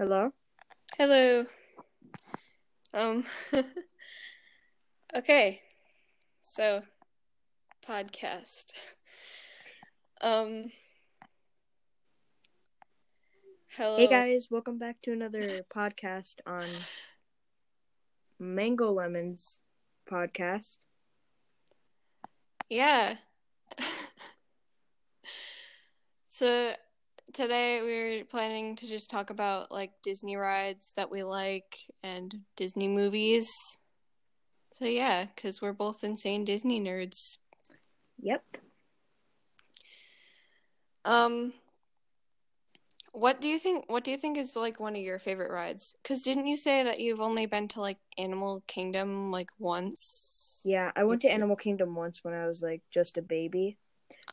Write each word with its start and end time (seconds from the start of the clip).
Hello? 0.00 0.32
Hello. 0.96 1.44
Um 2.94 3.22
Okay. 5.14 5.60
So 6.40 6.82
podcast. 7.86 8.72
Um 10.22 10.72
Hello. 13.76 13.98
Hey 13.98 14.06
guys, 14.06 14.48
welcome 14.50 14.78
back 14.78 15.02
to 15.02 15.12
another 15.12 15.66
podcast 15.70 16.36
on 16.46 16.66
Mango 18.38 18.90
Lemons 18.92 19.60
podcast. 20.10 20.78
Yeah. 22.70 23.16
so 26.26 26.72
today 27.32 27.80
we're 27.82 28.24
planning 28.24 28.76
to 28.76 28.86
just 28.86 29.10
talk 29.10 29.30
about 29.30 29.70
like 29.70 29.92
Disney 30.02 30.36
rides 30.36 30.92
that 30.96 31.10
we 31.10 31.22
like 31.22 31.78
and 32.02 32.34
Disney 32.56 32.88
movies. 32.88 33.78
So 34.72 34.84
yeah, 34.84 35.26
cuz 35.36 35.60
we're 35.60 35.72
both 35.72 36.04
insane 36.04 36.44
Disney 36.44 36.80
nerds. 36.80 37.38
Yep. 38.20 38.44
Um 41.04 41.54
what 43.12 43.40
do 43.40 43.48
you 43.48 43.58
think 43.58 43.90
what 43.90 44.04
do 44.04 44.10
you 44.10 44.16
think 44.16 44.38
is 44.38 44.54
like 44.54 44.78
one 44.78 44.94
of 44.94 45.02
your 45.02 45.18
favorite 45.18 45.50
rides? 45.50 45.96
Cuz 46.04 46.22
didn't 46.22 46.46
you 46.46 46.56
say 46.56 46.82
that 46.84 47.00
you've 47.00 47.20
only 47.20 47.46
been 47.46 47.68
to 47.68 47.80
like 47.80 47.98
Animal 48.18 48.62
Kingdom 48.66 49.30
like 49.30 49.50
once? 49.58 50.62
Yeah, 50.64 50.92
I 50.94 51.04
went 51.04 51.22
to 51.22 51.30
Animal 51.30 51.56
Kingdom 51.56 51.94
once 51.94 52.22
when 52.22 52.34
I 52.34 52.46
was 52.46 52.62
like 52.62 52.82
just 52.90 53.16
a 53.18 53.22
baby. 53.22 53.78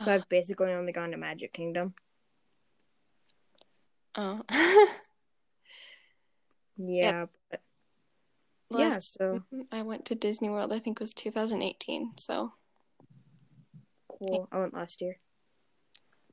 So 0.02 0.12
Ah. 0.12 0.16
I've 0.16 0.30
basically 0.30 0.72
only 0.72 0.92
gone 0.92 1.12
to 1.12 1.18
Magic 1.18 1.54
Kingdom. 1.54 1.96
Oh. 4.18 4.42
Yeah, 6.80 7.26
but 7.50 7.62
yeah, 8.70 8.90
Last 8.90 9.18
so 9.18 9.42
I 9.72 9.82
went 9.82 10.06
to 10.06 10.16
Disney 10.16 10.50
World, 10.50 10.72
I 10.72 10.80
think 10.80 10.98
it 10.98 11.04
was 11.04 11.14
2018. 11.14 12.14
So 12.18 12.54
cool. 14.08 14.48
I 14.52 14.60
went 14.60 14.74
last 14.76 15.02
year. 15.02 15.18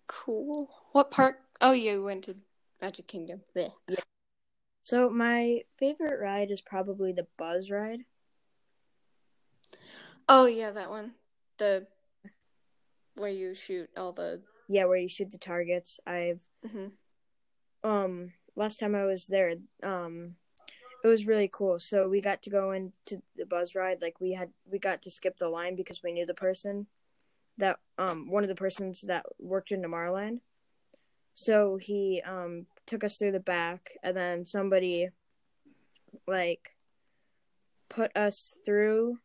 cool. 0.06 0.68
What 0.92 1.10
park? 1.10 1.38
Oh, 1.60 1.72
you 1.72 2.02
went 2.02 2.24
to 2.24 2.36
Magic 2.82 3.06
Kingdom. 3.06 3.40
Blech. 3.56 3.72
So 4.82 5.08
my 5.08 5.62
favorite 5.78 6.20
ride 6.20 6.50
is 6.50 6.60
probably 6.60 7.12
the 7.12 7.26
Buzz 7.38 7.70
ride. 7.70 8.00
Oh, 10.28 10.44
yeah, 10.44 10.72
that 10.72 10.90
one. 10.90 11.12
The 11.56 11.86
where 13.14 13.30
you 13.30 13.54
shoot 13.54 13.88
all 13.96 14.12
the. 14.12 14.42
Yeah, 14.68 14.84
where 14.84 14.98
you 14.98 15.08
shoot 15.08 15.30
the 15.30 15.38
targets. 15.38 16.00
I've 16.06 16.40
Mhm. 16.66 16.92
Um 17.84 18.32
last 18.56 18.80
time 18.80 18.94
I 18.94 19.04
was 19.04 19.26
there, 19.26 19.54
um 19.82 20.36
it 21.04 21.08
was 21.08 21.26
really 21.26 21.50
cool. 21.52 21.78
So 21.78 22.08
we 22.08 22.22
got 22.22 22.42
to 22.42 22.50
go 22.50 22.72
into 22.72 23.22
the 23.36 23.44
buzz 23.44 23.74
ride. 23.74 24.00
Like 24.00 24.20
we 24.20 24.32
had 24.32 24.50
we 24.70 24.78
got 24.78 25.02
to 25.02 25.10
skip 25.10 25.36
the 25.38 25.48
line 25.48 25.76
because 25.76 26.02
we 26.02 26.12
knew 26.12 26.26
the 26.26 26.34
person 26.34 26.86
that 27.58 27.78
um 27.98 28.30
one 28.30 28.42
of 28.42 28.48
the 28.48 28.54
persons 28.54 29.02
that 29.02 29.26
worked 29.38 29.70
in 29.70 29.82
Tomorrowland. 29.82 30.40
So 31.34 31.76
he 31.76 32.22
um 32.26 32.66
took 32.86 33.04
us 33.04 33.18
through 33.18 33.32
the 33.32 33.40
back 33.40 33.92
and 34.02 34.16
then 34.16 34.46
somebody 34.46 35.10
like 36.26 36.76
put 37.90 38.16
us 38.16 38.56
through 38.64 39.18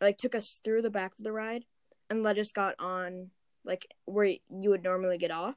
like 0.00 0.16
took 0.16 0.34
us 0.34 0.60
through 0.64 0.82
the 0.82 0.90
back 0.90 1.12
of 1.18 1.24
the 1.24 1.32
ride 1.32 1.64
and 2.08 2.22
let 2.22 2.38
us 2.38 2.52
got 2.52 2.74
on 2.78 3.30
like 3.64 3.86
where 4.04 4.26
you 4.26 4.70
would 4.70 4.82
normally 4.82 5.18
get 5.18 5.30
off. 5.30 5.56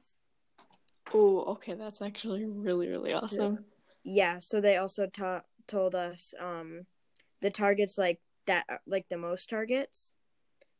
Oh, 1.12 1.40
okay, 1.52 1.74
that's 1.74 2.02
actually 2.02 2.46
really 2.46 2.88
really 2.88 3.12
awesome. 3.12 3.64
yeah 4.04 4.38
so 4.40 4.60
they 4.60 4.76
also 4.76 5.06
ta- 5.06 5.42
told 5.66 5.94
us 5.94 6.32
um 6.40 6.86
the 7.42 7.50
targets 7.50 7.98
like 7.98 8.20
that 8.46 8.64
like 8.86 9.06
the 9.08 9.18
most 9.18 9.50
targets 9.50 10.14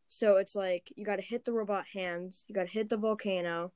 so 0.09 0.37
it's 0.37 0.57
like 0.57 0.91
you 0.97 1.05
got 1.05 1.17
to 1.17 1.23
hit 1.23 1.45
the 1.45 1.53
robot 1.53 1.85
hands 1.93 2.45
you 2.49 2.55
got 2.55 2.67
to 2.67 2.73
hit 2.73 2.89
the 2.89 2.97
volcano 2.97 3.73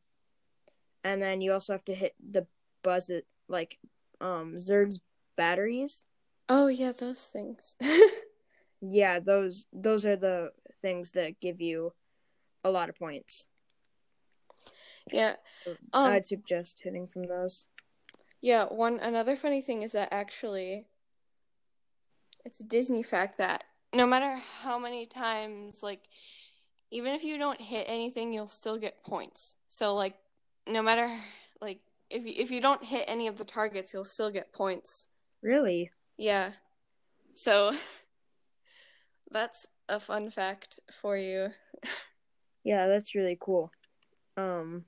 and 1.04 1.22
then 1.22 1.40
you 1.40 1.52
also 1.52 1.72
have 1.74 1.84
to 1.84 1.94
hit 1.94 2.14
the 2.30 2.46
buzz 2.82 3.10
it 3.10 3.26
like 3.48 3.78
um 4.20 4.56
Zurg's 4.56 5.00
batteries 5.36 6.04
Oh 6.48 6.66
yeah, 6.66 6.92
those 6.92 7.30
things. 7.32 7.76
yeah 8.80 9.18
those 9.18 9.66
those 9.72 10.04
are 10.04 10.16
the 10.16 10.50
things 10.82 11.12
that 11.12 11.40
give 11.40 11.60
you 11.60 11.94
a 12.62 12.70
lot 12.70 12.88
of 12.90 12.98
points 12.98 13.46
yeah. 15.12 15.36
Um. 15.92 16.12
i'd 16.12 16.26
suggest 16.26 16.80
hitting 16.84 17.06
from 17.06 17.24
those 17.24 17.68
Yeah, 18.42 18.64
one 18.64 18.98
another 19.00 19.36
funny 19.36 19.62
thing 19.62 19.82
is 19.82 19.92
that 19.92 20.08
actually 20.12 20.86
it's 22.44 22.60
a 22.60 22.64
Disney 22.64 23.02
fact 23.02 23.38
that 23.38 23.64
no 23.94 24.06
matter 24.06 24.36
how 24.62 24.78
many 24.78 25.06
times 25.06 25.82
like 25.82 26.00
even 26.90 27.14
if 27.14 27.24
you 27.24 27.38
don't 27.38 27.60
hit 27.60 27.86
anything, 27.88 28.32
you'll 28.32 28.46
still 28.46 28.76
get 28.76 29.02
points. 29.02 29.56
So 29.68 29.94
like 29.94 30.14
no 30.66 30.82
matter 30.82 31.08
like 31.60 31.80
if 32.10 32.24
you, 32.26 32.34
if 32.36 32.50
you 32.50 32.60
don't 32.60 32.84
hit 32.84 33.04
any 33.08 33.26
of 33.28 33.38
the 33.38 33.44
targets, 33.44 33.94
you'll 33.94 34.04
still 34.04 34.30
get 34.30 34.52
points. 34.52 35.08
really 35.42 35.90
Yeah. 36.18 36.50
So 37.32 37.72
that's 39.30 39.66
a 39.88 39.98
fun 40.00 40.30
fact 40.30 40.80
for 41.00 41.16
you. 41.16 41.48
Yeah, 42.64 42.86
that's 42.86 43.14
really 43.14 43.36
cool. 43.38 43.70
Um 44.36 44.86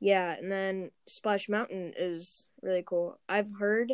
yeah, 0.00 0.32
and 0.32 0.50
then 0.50 0.90
Splash 1.06 1.48
Mountain 1.48 1.92
is 1.96 2.48
really 2.62 2.82
cool. 2.84 3.18
I've 3.28 3.52
heard 3.58 3.92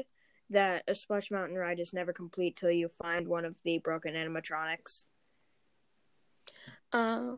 that 0.51 0.85
a 0.87 0.95
Splash 0.95 1.31
Mountain 1.31 1.57
ride 1.57 1.81
is 1.81 1.93
never 1.93 2.13
complete 2.13 2.57
till 2.57 2.71
you 2.71 2.89
find 2.89 3.27
one 3.27 3.45
of 3.45 3.57
the 3.65 3.79
broken 3.79 4.15
animatronics. 4.15 5.07
Uh 6.93 7.37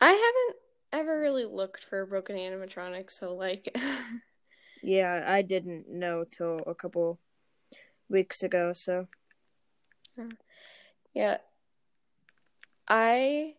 I 0.00 0.10
haven't 0.10 0.58
ever 0.92 1.18
really 1.18 1.46
looked 1.46 1.84
for 1.84 2.04
broken 2.04 2.36
animatronics, 2.36 3.12
so 3.12 3.34
like 3.34 3.74
Yeah, 4.82 5.24
I 5.26 5.42
didn't 5.42 5.88
know 5.88 6.24
till 6.30 6.58
a 6.66 6.74
couple 6.74 7.18
weeks 8.08 8.42
ago, 8.42 8.72
so 8.74 9.08
Yeah. 11.14 11.38
I 12.88 13.54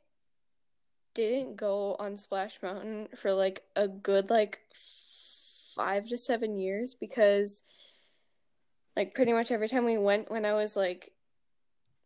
didn't 1.14 1.56
go 1.56 1.96
on 2.00 2.18
Splash 2.18 2.62
Mountain 2.62 3.10
for 3.16 3.34
like 3.34 3.64
a 3.76 3.88
good 3.88 4.30
like 4.30 4.60
five 5.76 6.08
to 6.10 6.18
seven 6.18 6.58
years 6.58 6.94
because 6.94 7.64
like 8.96 9.14
pretty 9.16 9.34
much 9.34 9.52
every 9.52 9.68
time 9.68 9.86
we 9.86 9.98
went 9.98 10.30
when 10.30 10.46
I 10.46 10.54
was 10.54 10.76
like 10.76 11.12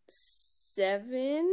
seven, 0.09 1.51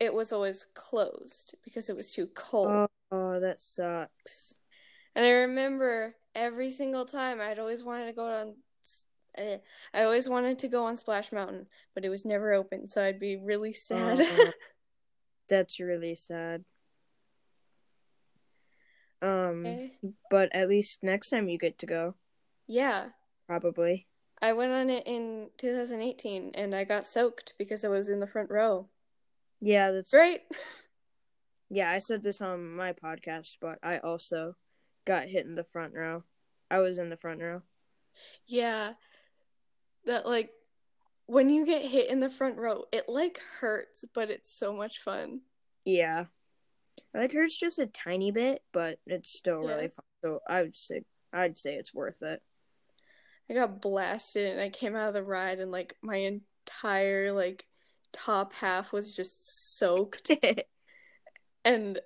it 0.00 0.14
was 0.14 0.32
always 0.32 0.66
closed 0.74 1.54
because 1.64 1.88
it 1.88 1.96
was 1.96 2.12
too 2.12 2.26
cold. 2.34 2.68
oh, 2.70 2.88
oh 3.12 3.40
that 3.40 3.60
sucks. 3.60 4.54
And 5.14 5.24
I 5.24 5.30
remember 5.30 6.16
every 6.34 6.70
single 6.70 7.04
time 7.04 7.40
I'd 7.40 7.58
always 7.58 7.84
wanted 7.84 8.06
to 8.06 8.12
go 8.12 8.26
on. 8.26 8.54
eh, 9.36 9.58
I 9.92 10.02
always 10.02 10.28
wanted 10.28 10.58
to 10.60 10.68
go 10.68 10.84
on 10.84 10.96
Splash 10.96 11.32
Mountain, 11.32 11.66
but 11.94 12.04
it 12.04 12.08
was 12.08 12.24
never 12.24 12.52
open, 12.52 12.86
so 12.86 13.04
I'd 13.04 13.20
be 13.20 13.36
really 13.36 13.72
sad. 13.72 14.26
That's 15.48 15.78
really 15.80 16.14
sad. 16.14 16.64
Um 19.22 19.66
Okay. 19.66 19.92
but 20.30 20.54
at 20.54 20.68
least 20.68 21.02
next 21.02 21.30
time 21.30 21.48
you 21.48 21.58
get 21.58 21.78
to 21.78 21.86
go, 21.86 22.14
Yeah, 22.66 23.10
probably. 23.46 24.06
I 24.42 24.52
went 24.52 24.72
on 24.72 24.90
it 24.90 25.06
in 25.06 25.50
2018, 25.56 26.50
and 26.54 26.74
I 26.74 26.84
got 26.84 27.06
soaked 27.06 27.54
because 27.56 27.84
I 27.84 27.88
was 27.88 28.08
in 28.08 28.20
the 28.20 28.26
front 28.26 28.50
row. 28.50 28.88
Yeah, 29.60 29.90
that's 29.92 30.10
Great. 30.10 30.42
Yeah, 31.70 31.90
I 31.90 31.98
said 31.98 32.22
this 32.22 32.40
on 32.42 32.76
my 32.76 32.92
podcast, 32.92 33.56
but 33.60 33.78
I 33.82 33.98
also 33.98 34.54
got 35.06 35.28
hit 35.28 35.46
in 35.46 35.54
the 35.54 35.64
front 35.64 35.94
row. 35.94 36.22
I 36.70 36.78
was 36.78 36.98
in 36.98 37.08
the 37.08 37.16
front 37.16 37.40
row. 37.40 37.62
Yeah, 38.46 38.92
that 40.04 40.26
like 40.26 40.50
when 41.26 41.48
you 41.50 41.64
get 41.66 41.90
hit 41.90 42.10
in 42.10 42.20
the 42.20 42.30
front 42.30 42.58
row, 42.58 42.84
it 42.92 43.08
like 43.08 43.40
hurts, 43.60 44.04
but 44.14 44.30
it's 44.30 44.52
so 44.52 44.72
much 44.74 44.98
fun. 45.00 45.40
Yeah. 45.84 46.26
Like 47.12 47.32
hurts 47.32 47.58
just 47.58 47.78
a 47.78 47.86
tiny 47.86 48.30
bit, 48.30 48.62
but 48.72 48.98
it's 49.06 49.30
still 49.32 49.62
Yeah. 49.62 49.74
really 49.74 49.88
fun. 49.88 50.04
So 50.22 50.40
I 50.48 50.62
would 50.62 50.76
say 50.76 51.02
I'd 51.32 51.58
say 51.58 51.74
it's 51.74 51.94
worth 51.94 52.22
it. 52.22 52.42
I 53.50 53.54
got 53.54 53.80
blasted 53.82 54.50
and 54.52 54.60
I 54.60 54.70
came 54.70 54.94
out 54.96 55.08
of 55.08 55.14
the 55.14 55.22
ride 55.22 55.60
and 55.60 55.70
like 55.70 55.96
my 56.02 56.16
entire 56.16 57.32
like 57.32 57.66
top 58.12 58.52
half 58.54 58.92
was 58.92 59.14
just 59.14 59.76
soaked 59.78 60.30
and 61.64 62.00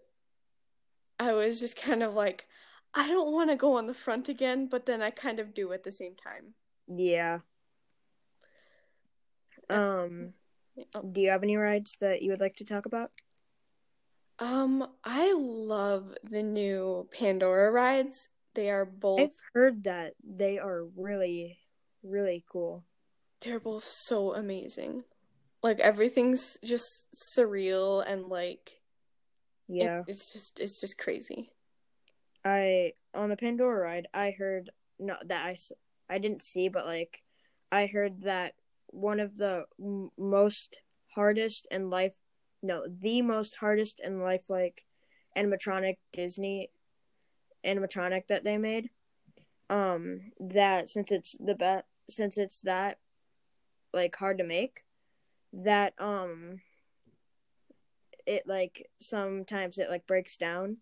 I 1.21 1.33
was 1.33 1.61
just 1.61 1.77
kind 1.77 2.03
of 2.03 2.15
like 2.15 2.47
I 2.95 3.07
don't 3.09 3.33
want 3.33 3.51
to 3.51 3.57
go 3.57 3.77
on 3.77 3.87
the 3.87 3.95
front 3.95 4.29
again, 4.29 4.67
but 4.67 4.87
then 4.87 5.03
I 5.03 5.11
kind 5.11 5.39
of 5.41 5.55
do 5.55 5.73
at 5.73 5.85
the 5.85 5.93
same 5.93 6.17
time. 6.17 6.55
yeah. 6.89 7.41
Um 9.71 10.35
do 11.13 11.21
you 11.21 11.31
have 11.31 11.43
any 11.43 11.57
rides 11.57 11.97
that 12.01 12.23
you 12.23 12.31
would 12.31 12.41
like 12.41 12.57
to 12.57 12.65
talk 12.65 12.87
about? 12.87 13.11
Um, 14.39 14.87
I 15.03 15.33
love 15.37 16.15
the 16.23 16.43
new 16.45 17.09
Pandora 17.13 17.73
rides. 17.73 18.29
They 18.55 18.71
are 18.71 18.85
both 18.85 19.21
I've 19.21 19.31
heard 19.55 19.85
that 19.85 20.15
they 20.23 20.59
are 20.59 20.85
really, 20.97 21.59
really 22.05 22.45
cool. 22.51 22.85
they're 23.41 23.59
both 23.61 23.83
so 23.85 24.35
amazing. 24.35 25.03
Like 25.63 25.81
everything's 25.81 26.57
just 26.65 27.07
surreal 27.17 28.05
and 28.07 28.27
like 28.27 28.81
it- 29.69 29.75
Yeah. 29.85 30.03
it's 30.07 30.33
just 30.33 30.61
it's 30.61 30.81
just 30.81 30.97
crazy. 30.99 31.53
I 32.45 32.93
on 33.15 33.29
the 33.31 33.37
Pandora 33.37 33.81
ride, 33.83 34.07
I 34.15 34.31
heard 34.31 34.71
no 35.01 35.17
that 35.25 35.45
I 35.45 35.57
I 36.09 36.19
didn't 36.19 36.43
see, 36.43 36.69
but 36.69 36.87
like 36.87 37.23
I 37.73 37.87
heard 37.87 38.23
that 38.23 38.55
one 38.89 39.21
of 39.21 39.37
the 39.39 39.65
m- 39.81 40.11
most 40.19 40.79
hardest 41.15 41.67
and 41.71 41.91
life 41.91 42.17
no 42.63 42.85
the 42.89 43.23
most 43.23 43.57
hardest 43.57 44.01
and 44.03 44.21
lifelike 44.23 44.85
animatronic 45.37 45.97
Disney 46.13 46.71
animatronic 47.65 48.27
that 48.29 48.45
they 48.45 48.57
made. 48.59 48.91
Um, 49.71 50.33
that 50.41 50.89
since 50.89 51.13
it's 51.13 51.37
the 51.39 51.55
best 51.55 51.85
since 52.09 52.39
it's 52.39 52.63
that 52.63 52.99
like 53.93 54.17
hard 54.17 54.39
to 54.39 54.45
make, 54.45 54.83
that 55.53 55.93
um 55.99 56.61
it 58.27 58.47
like 58.47 58.89
sometimes 59.01 59.79
it 59.79 59.89
like 59.91 60.07
breaks 60.07 60.37
down 60.37 60.79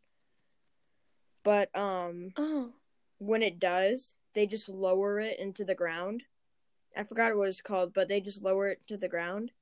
but 1.44 1.68
um 1.76 2.30
Oh. 2.36 2.72
when 3.18 3.42
it 3.42 3.60
does 3.60 4.14
they 4.34 4.46
just 4.46 4.68
lower 4.68 5.20
it 5.20 5.38
into 5.38 5.64
the 5.64 5.74
ground 5.74 6.24
i 6.96 7.02
forgot 7.02 7.36
what 7.36 7.48
it's 7.48 7.60
called 7.60 7.92
but 7.94 8.08
they 8.08 8.20
just 8.20 8.42
lower 8.42 8.68
it 8.68 8.80
to 8.86 8.96
the 8.96 9.08
ground 9.08 9.52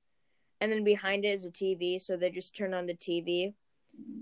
and 0.60 0.72
then 0.72 0.84
behind 0.84 1.24
it 1.24 1.38
is 1.38 1.44
a 1.44 1.50
tv 1.50 2.00
so 2.00 2.16
they 2.16 2.30
just 2.30 2.56
turn 2.56 2.74
on 2.74 2.86
the 2.86 2.94
tv 2.94 3.54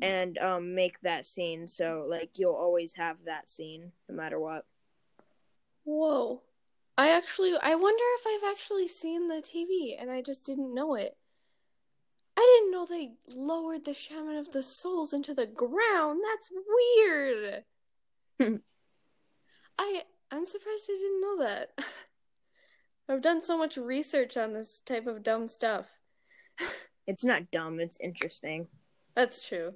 and 0.02 0.36
um 0.38 0.74
make 0.74 1.00
that 1.00 1.26
scene 1.26 1.66
so 1.66 2.04
like 2.08 2.30
you'll 2.38 2.54
always 2.54 2.94
have 2.94 3.16
that 3.24 3.48
scene 3.48 3.92
no 4.08 4.14
matter 4.14 4.38
what 4.38 4.64
Whoa. 5.84 6.42
I 6.96 7.08
actually 7.16 7.54
I 7.60 7.74
wonder 7.74 8.04
if 8.18 8.26
I've 8.26 8.50
actually 8.50 8.86
seen 8.88 9.28
the 9.28 9.42
TV 9.42 9.96
and 10.00 10.10
I 10.10 10.22
just 10.22 10.44
didn't 10.46 10.74
know 10.74 10.94
it. 10.94 11.16
I 12.36 12.58
didn't 12.60 12.72
know 12.72 12.86
they 12.86 13.12
lowered 13.34 13.84
the 13.84 13.94
Shaman 13.94 14.36
of 14.36 14.52
the 14.52 14.62
Souls 14.62 15.12
into 15.12 15.34
the 15.34 15.46
ground. 15.46 16.20
That's 16.24 16.50
weird. 16.50 17.64
I 19.78 20.02
I'm 20.30 20.46
surprised 20.46 20.90
I 20.90 20.94
didn't 20.94 21.20
know 21.20 21.38
that. 21.38 21.70
I've 23.08 23.22
done 23.22 23.43
so 23.43 23.58
much 23.58 23.76
research 23.76 24.37
on 24.37 24.52
this 24.52 24.81
type 24.81 25.06
of 25.06 25.22
dumb 25.22 25.49
stuff. 25.49 25.88
it's 27.06 27.25
not 27.25 27.50
dumb 27.50 27.81
it's 27.81 27.99
interesting 28.00 28.69
That's 29.14 29.46
true. 29.46 29.75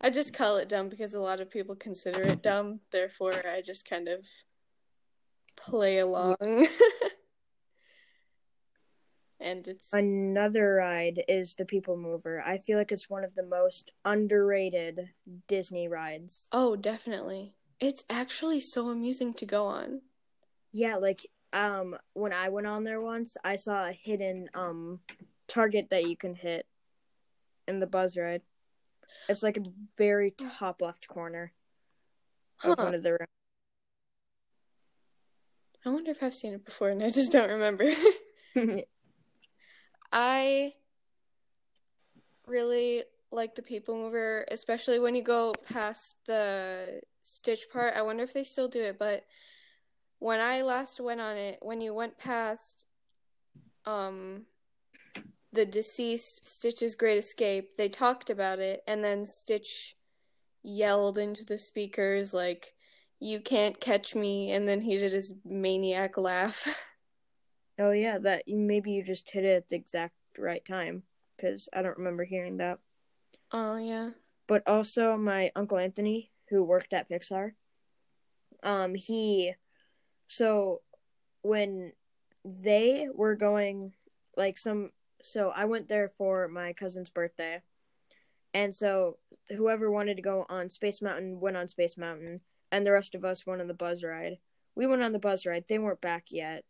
I 0.00 0.10
just 0.10 0.34
call 0.34 0.56
it 0.56 0.68
dumb 0.68 0.88
because 0.88 1.14
a 1.14 1.20
lot 1.20 1.40
of 1.40 1.48
people 1.50 1.76
consider 1.76 2.22
it 2.22 2.42
dumb, 2.42 2.80
therefore 2.90 3.32
I 3.48 3.60
just 3.60 3.88
kind 3.88 4.08
of 4.08 4.26
play 5.56 5.98
along. 5.98 6.36
and 9.40 9.68
it's 9.68 9.92
another 9.92 10.74
ride 10.74 11.22
is 11.28 11.54
the 11.56 11.64
people 11.64 11.96
mover 11.96 12.40
i 12.46 12.58
feel 12.58 12.78
like 12.78 12.92
it's 12.92 13.10
one 13.10 13.24
of 13.24 13.34
the 13.34 13.44
most 13.44 13.90
underrated 14.04 15.08
disney 15.48 15.88
rides 15.88 16.48
Oh, 16.52 16.76
definitely. 16.76 17.54
It's 17.80 18.04
actually 18.08 18.60
so 18.60 18.88
amusing 18.88 19.34
to 19.34 19.44
go 19.46 19.66
on. 19.66 20.02
Yeah, 20.72 20.94
like 20.96 21.26
um 21.52 21.96
when 22.14 22.32
I 22.32 22.48
went 22.48 22.66
on 22.66 22.84
there 22.84 23.00
once, 23.00 23.36
I 23.44 23.56
saw 23.56 23.88
a 23.88 23.92
hidden 23.92 24.48
um 24.54 25.00
target 25.46 25.88
that 25.90 26.08
you 26.08 26.16
can 26.16 26.34
hit 26.34 26.66
in 27.68 27.80
the 27.80 27.86
buzz 27.86 28.16
ride. 28.16 28.42
It's 29.28 29.42
like 29.42 29.56
a 29.56 29.64
very 29.96 30.30
top 30.32 30.80
left 30.82 31.06
corner 31.08 31.52
of 32.64 32.78
Huh. 32.78 32.84
one 32.84 32.94
of 32.94 33.02
the 33.02 33.12
rooms. 33.12 33.26
I 35.84 35.90
wonder 35.90 36.10
if 36.12 36.22
I've 36.22 36.34
seen 36.34 36.54
it 36.54 36.64
before 36.64 36.90
and 36.90 37.02
I 37.02 37.10
just 37.10 37.32
don't 37.32 37.50
remember. 37.50 37.92
I 40.12 40.74
really 42.46 43.04
like 43.32 43.54
the 43.54 43.62
People 43.62 43.96
Mover, 43.96 44.44
especially 44.50 44.98
when 44.98 45.14
you 45.14 45.22
go 45.22 45.52
past 45.68 46.16
the 46.26 47.00
Stitch 47.22 47.68
part. 47.72 47.94
I 47.96 48.02
wonder 48.02 48.22
if 48.22 48.32
they 48.32 48.44
still 48.44 48.68
do 48.68 48.82
it, 48.82 48.98
but 48.98 49.24
when 50.22 50.40
I 50.40 50.62
last 50.62 51.00
went 51.00 51.20
on 51.20 51.36
it, 51.36 51.58
when 51.60 51.80
you 51.80 51.92
went 51.92 52.16
past 52.16 52.86
um 53.84 54.42
the 55.52 55.66
deceased 55.66 56.46
Stitch's 56.46 56.94
Great 56.94 57.18
Escape, 57.18 57.76
they 57.76 57.88
talked 57.88 58.30
about 58.30 58.60
it 58.60 58.82
and 58.86 59.02
then 59.02 59.26
Stitch 59.26 59.96
yelled 60.62 61.18
into 61.18 61.44
the 61.44 61.58
speakers 61.58 62.32
like 62.32 62.72
you 63.18 63.40
can't 63.40 63.80
catch 63.80 64.14
me 64.14 64.52
and 64.52 64.66
then 64.68 64.80
he 64.80 64.96
did 64.96 65.12
his 65.12 65.34
maniac 65.44 66.16
laugh. 66.16 66.68
oh 67.80 67.90
yeah, 67.90 68.18
that 68.18 68.44
maybe 68.46 68.92
you 68.92 69.02
just 69.02 69.28
hit 69.28 69.44
it 69.44 69.56
at 69.56 69.68
the 69.68 69.76
exact 69.76 70.14
right 70.38 70.64
time 70.64 71.02
cuz 71.40 71.68
I 71.72 71.82
don't 71.82 71.98
remember 71.98 72.24
hearing 72.24 72.58
that. 72.58 72.78
Oh 73.50 73.76
yeah. 73.76 74.10
But 74.46 74.62
also 74.68 75.16
my 75.16 75.50
uncle 75.56 75.78
Anthony 75.78 76.30
who 76.48 76.62
worked 76.62 76.92
at 76.92 77.10
Pixar 77.10 77.54
um 78.62 78.94
he 78.94 79.54
so 80.32 80.80
when 81.42 81.92
they 82.42 83.06
were 83.14 83.36
going 83.36 83.92
like 84.34 84.56
some 84.56 84.90
so 85.22 85.52
I 85.54 85.66
went 85.66 85.88
there 85.88 86.10
for 86.16 86.48
my 86.48 86.72
cousin's 86.72 87.10
birthday. 87.10 87.60
And 88.54 88.74
so 88.74 89.18
whoever 89.50 89.90
wanted 89.90 90.16
to 90.16 90.22
go 90.22 90.46
on 90.48 90.70
Space 90.70 91.02
Mountain 91.02 91.38
went 91.38 91.58
on 91.58 91.68
Space 91.68 91.98
Mountain 91.98 92.40
and 92.72 92.86
the 92.86 92.92
rest 92.92 93.14
of 93.14 93.26
us 93.26 93.46
went 93.46 93.60
on 93.60 93.68
the 93.68 93.74
buzz 93.74 94.02
ride. 94.02 94.38
We 94.74 94.86
went 94.86 95.02
on 95.02 95.12
the 95.12 95.18
buzz 95.18 95.44
ride. 95.44 95.66
They 95.68 95.78
weren't 95.78 96.00
back 96.00 96.24
yet. 96.30 96.64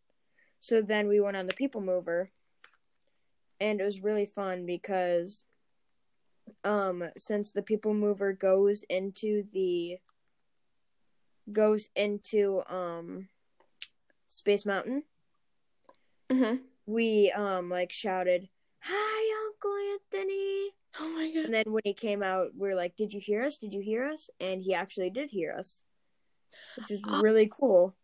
So 0.59 0.83
then 0.83 1.07
we 1.07 1.21
went 1.21 1.37
on 1.37 1.47
the 1.47 1.55
people 1.55 1.81
mover. 1.81 2.31
And 3.61 3.81
it 3.81 3.85
was 3.85 4.03
really 4.03 4.27
fun 4.27 4.67
because 4.67 5.45
um 6.65 7.05
since 7.17 7.53
the 7.53 7.63
people 7.63 7.95
mover 7.95 8.33
goes 8.33 8.83
into 8.91 9.45
the 9.53 9.99
goes 11.53 11.89
into 11.95 12.63
um 12.69 13.29
Space 14.33 14.65
Mountain, 14.65 15.03
Mhm. 16.31 16.63
we 16.87 17.31
um 17.33 17.69
like 17.69 17.93
shouted, 17.93 18.49
"Hi, 18.81 19.47
Uncle 19.47 19.77
Anthony!" 19.93 20.71
Oh 20.99 21.09
my 21.11 21.31
god. 21.31 21.45
And 21.45 21.55
then 21.55 21.65
when 21.67 21.83
he 21.85 21.93
came 21.93 22.23
out, 22.23 22.55
we 22.57 22.71
are 22.71 22.75
like, 22.75 22.97
"Did 22.97 23.13
you 23.13 23.21
hear 23.21 23.43
us? 23.43 23.59
Did 23.59 23.75
you 23.75 23.81
hear 23.81 24.07
us?" 24.07 24.31
And 24.41 24.63
he 24.63 24.73
actually 24.73 25.11
did 25.11 25.31
hear 25.31 25.53
us, 25.53 25.83
which 26.77 26.91
is 26.91 27.05
Oh. 27.07 27.21
really 27.21 27.47
cool. 27.47 27.95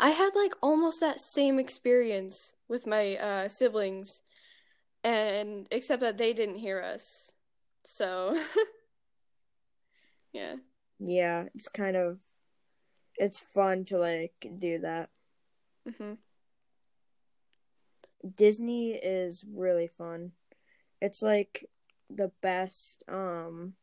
I 0.00 0.10
had 0.10 0.34
like 0.34 0.54
almost 0.60 0.98
that 0.98 1.20
same 1.20 1.60
experience 1.60 2.56
with 2.66 2.84
my 2.84 3.16
uh, 3.16 3.48
siblings, 3.48 4.22
and 5.04 5.68
except 5.70 6.00
that 6.00 6.18
they 6.18 6.32
didn't 6.32 6.56
hear 6.56 6.80
us. 6.82 7.34
So, 7.84 8.34
yeah. 10.32 10.56
Yeah, 10.98 11.44
it's 11.54 11.68
kind 11.68 11.96
of 11.96 12.18
it's 13.16 13.38
fun 13.38 13.84
to 13.86 13.98
like 13.98 14.34
do 14.58 14.80
that. 14.80 15.10
Hmm 15.98 16.14
Disney 18.36 18.92
is 18.92 19.44
really 19.50 19.86
fun. 19.86 20.32
It's 21.00 21.22
like 21.22 21.68
the 22.08 22.32
best 22.42 23.04
um 23.08 23.74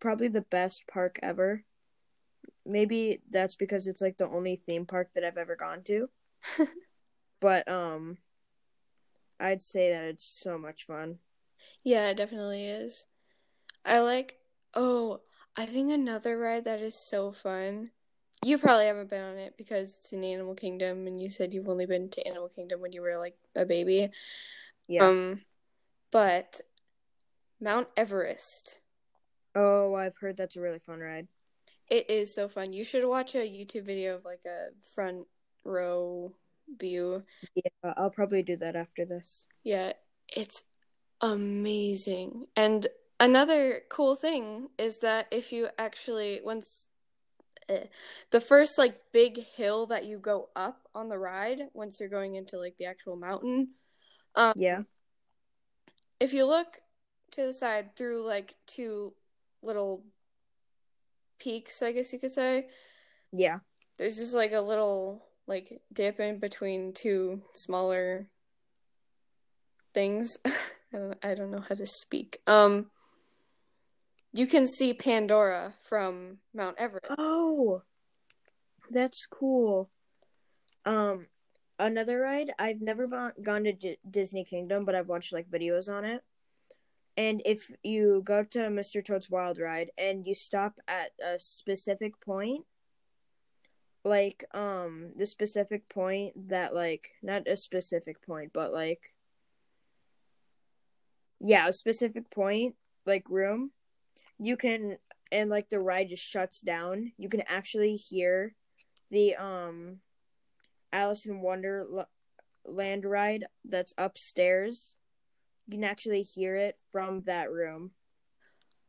probably 0.00 0.28
the 0.28 0.40
best 0.40 0.86
park 0.86 1.18
ever. 1.22 1.64
Maybe 2.64 3.20
that's 3.30 3.54
because 3.54 3.86
it's 3.86 4.00
like 4.00 4.16
the 4.16 4.28
only 4.28 4.56
theme 4.56 4.86
park 4.86 5.10
that 5.14 5.24
I've 5.24 5.36
ever 5.36 5.56
gone 5.56 5.82
to. 5.84 6.08
but 7.40 7.68
um 7.68 8.18
I'd 9.38 9.62
say 9.62 9.90
that 9.90 10.04
it's 10.04 10.24
so 10.24 10.58
much 10.58 10.84
fun. 10.84 11.18
Yeah, 11.82 12.08
it 12.10 12.16
definitely 12.16 12.66
is. 12.66 13.06
I 13.84 14.00
like, 14.00 14.36
oh, 14.74 15.20
I 15.56 15.66
think 15.66 15.90
another 15.90 16.38
ride 16.38 16.64
that 16.64 16.80
is 16.80 16.96
so 16.96 17.32
fun. 17.32 17.90
You 18.44 18.56
probably 18.58 18.86
haven't 18.86 19.10
been 19.10 19.22
on 19.22 19.36
it 19.36 19.54
because 19.58 19.98
it's 19.98 20.12
in 20.12 20.24
Animal 20.24 20.54
Kingdom, 20.54 21.06
and 21.06 21.20
you 21.20 21.28
said 21.28 21.52
you've 21.52 21.68
only 21.68 21.86
been 21.86 22.08
to 22.10 22.26
Animal 22.26 22.48
Kingdom 22.48 22.80
when 22.80 22.92
you 22.92 23.02
were 23.02 23.18
like 23.18 23.36
a 23.54 23.66
baby. 23.66 24.10
Yeah. 24.88 25.06
Um, 25.06 25.42
but 26.10 26.60
Mount 27.60 27.88
Everest. 27.96 28.80
oh, 29.54 29.94
I've 29.94 30.16
heard 30.16 30.36
that's 30.36 30.56
a 30.56 30.60
really 30.60 30.78
fun 30.78 31.00
ride. 31.00 31.28
It 31.88 32.08
is 32.08 32.34
so 32.34 32.48
fun. 32.48 32.72
You 32.72 32.84
should 32.84 33.04
watch 33.06 33.34
a 33.34 33.38
YouTube 33.38 33.84
video 33.84 34.14
of 34.16 34.24
like 34.24 34.44
a 34.46 34.68
front 34.94 35.26
row 35.64 36.32
view. 36.78 37.24
Yeah, 37.54 37.92
I'll 37.96 38.10
probably 38.10 38.42
do 38.42 38.56
that 38.56 38.76
after 38.76 39.04
this. 39.04 39.46
Yeah, 39.64 39.92
it's 40.34 40.62
amazing. 41.20 42.46
And 42.56 42.86
another 43.18 43.82
cool 43.90 44.14
thing 44.14 44.68
is 44.78 44.98
that 44.98 45.26
if 45.30 45.52
you 45.52 45.68
actually 45.78 46.40
once 46.44 46.86
eh, 47.70 47.84
the 48.30 48.40
first 48.40 48.76
like 48.78 49.00
big 49.12 49.38
hill 49.56 49.86
that 49.86 50.04
you 50.04 50.18
go 50.18 50.48
up 50.56 50.88
on 50.94 51.08
the 51.08 51.18
ride 51.18 51.62
once 51.72 52.00
you're 52.00 52.08
going 52.08 52.34
into 52.34 52.58
like 52.58 52.76
the 52.76 52.86
actual 52.86 53.16
mountain, 53.16 53.68
um 54.34 54.52
Yeah. 54.56 54.82
if 56.18 56.34
you 56.34 56.44
look 56.44 56.80
to 57.32 57.46
the 57.46 57.52
side 57.52 57.96
through 57.96 58.26
like 58.26 58.56
two 58.66 59.14
little 59.62 60.04
peaks, 61.38 61.82
I 61.82 61.92
guess 61.92 62.12
you 62.12 62.18
could 62.18 62.32
say. 62.32 62.68
Yeah. 63.32 63.60
There's 63.98 64.16
just 64.16 64.34
like 64.34 64.52
a 64.52 64.60
little 64.60 65.24
like 65.46 65.80
dip 65.92 66.20
in 66.20 66.38
between 66.38 66.92
two 66.92 67.42
smaller 67.54 68.28
things. 69.94 70.38
I 70.44 70.52
don't, 70.92 71.24
I 71.24 71.34
don't 71.34 71.50
know 71.50 71.64
how 71.66 71.74
to 71.74 71.86
speak. 71.86 72.40
Um, 72.46 72.90
you 74.32 74.46
can 74.46 74.66
see 74.66 74.94
Pandora 74.94 75.74
from 75.82 76.38
Mount 76.54 76.76
Everest. 76.78 77.12
Oh, 77.18 77.82
that's 78.90 79.26
cool. 79.26 79.90
Um, 80.84 81.26
another 81.78 82.20
ride. 82.20 82.52
I've 82.58 82.80
never 82.80 83.32
gone 83.42 83.64
to 83.64 83.72
D- 83.72 83.98
Disney 84.08 84.44
Kingdom, 84.44 84.84
but 84.84 84.94
I've 84.94 85.08
watched 85.08 85.32
like 85.32 85.50
videos 85.50 85.88
on 85.88 86.04
it. 86.04 86.22
And 87.16 87.42
if 87.44 87.70
you 87.82 88.22
go 88.24 88.44
to 88.44 88.58
Mr. 88.58 89.04
Toad's 89.04 89.28
Wild 89.28 89.58
Ride 89.58 89.90
and 89.98 90.26
you 90.26 90.34
stop 90.34 90.74
at 90.86 91.10
a 91.22 91.38
specific 91.38 92.20
point, 92.20 92.64
like 94.02 94.44
um 94.54 95.12
the 95.14 95.26
specific 95.26 95.86
point 95.90 96.48
that 96.48 96.74
like 96.74 97.10
not 97.22 97.46
a 97.46 97.56
specific 97.56 98.24
point, 98.24 98.52
but 98.54 98.72
like 98.72 99.14
yeah, 101.40 101.68
a 101.68 101.72
specific 101.72 102.30
point, 102.30 102.76
like 103.06 103.28
room, 103.28 103.72
you 104.40 104.56
can 104.56 104.96
and 105.30 105.50
like 105.50 105.68
the 105.68 105.78
ride 105.78 106.08
just 106.08 106.26
shuts 106.26 106.60
down. 106.60 107.12
You 107.18 107.28
can 107.28 107.42
actually 107.46 107.96
hear 107.96 108.52
the 109.10 109.36
um 109.36 109.98
Alice 110.92 111.26
in 111.26 111.40
Wonderland 111.40 112.06
ride 113.04 113.44
that's 113.64 113.94
upstairs. 113.98 114.96
You 115.66 115.76
can 115.76 115.84
actually 115.84 116.22
hear 116.22 116.56
it 116.56 116.78
from 116.90 117.20
that 117.20 117.52
room. 117.52 117.92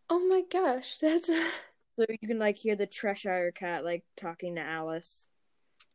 Oh 0.10 0.25
my 0.27 0.41
gosh, 0.50 0.98
that's 0.98 1.27
so 1.98 2.05
you 2.10 2.27
can 2.27 2.39
like 2.39 2.58
hear 2.58 2.75
the 2.75 2.88
Cheshire 2.88 3.51
cat 3.51 3.84
like 3.84 4.03
talking 4.15 4.55
to 4.55 4.62
Alice. 4.62 5.27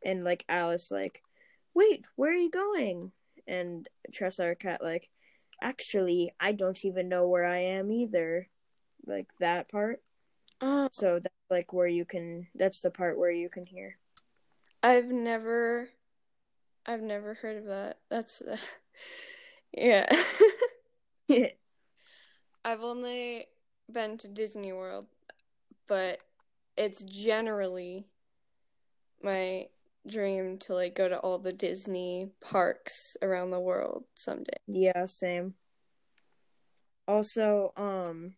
And 0.05 0.23
like 0.23 0.45
Alice 0.49 0.91
like, 0.91 1.23
"Wait, 1.75 2.05
where 2.15 2.33
are 2.33 2.37
you 2.37 2.51
going?" 2.51 3.13
And 3.49 3.89
Cheshire 4.13 4.55
cat 4.55 4.83
like, 4.83 5.09
"Actually, 5.63 6.33
I 6.39 6.53
don't 6.53 6.85
even 6.85 7.09
know 7.09 7.27
where 7.27 7.47
I 7.47 7.59
am 7.59 7.91
either." 7.91 8.49
Like 9.07 9.29
that 9.39 9.71
part. 9.71 10.03
Oh. 10.61 10.89
So 10.93 11.21
that's 11.21 11.35
like 11.51 11.73
where 11.73 11.87
you 11.87 12.05
can 12.05 12.49
that's 12.55 12.81
the 12.81 12.91
part 12.91 13.19
where 13.19 13.31
you 13.31 13.49
can 13.49 13.65
hear. 13.65 13.99
I've 14.83 15.07
never 15.09 15.91
I've 16.87 17.03
never 17.03 17.35
heard 17.35 17.57
of 17.59 17.67
that. 17.67 17.99
That's 18.09 18.43
uh, 18.43 18.57
yeah. 19.73 20.07
I've 22.65 22.83
only 22.83 23.47
been 23.91 24.19
to 24.19 24.29
Disney 24.29 24.73
World, 24.73 25.07
but 25.87 26.21
it's 26.77 27.05
generally 27.05 28.09
my 29.23 29.69
dream 30.07 30.59
to 30.59 30.75
like 30.75 30.95
go 30.95 31.09
to 31.09 31.19
all 31.19 31.39
the 31.39 31.53
Disney 31.53 32.31
parks 32.41 33.17
around 33.23 33.51
the 33.51 33.61
world 33.61 34.05
someday. 34.15 34.59
Yeah, 34.67 35.07
same. 35.07 35.55
Also, 37.09 37.73
um 37.77 38.35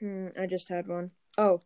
hmm, 0.00 0.28
I 0.38 0.46
just 0.46 0.68
had 0.68 0.88
one. 0.88 1.10
Oh, 1.38 1.60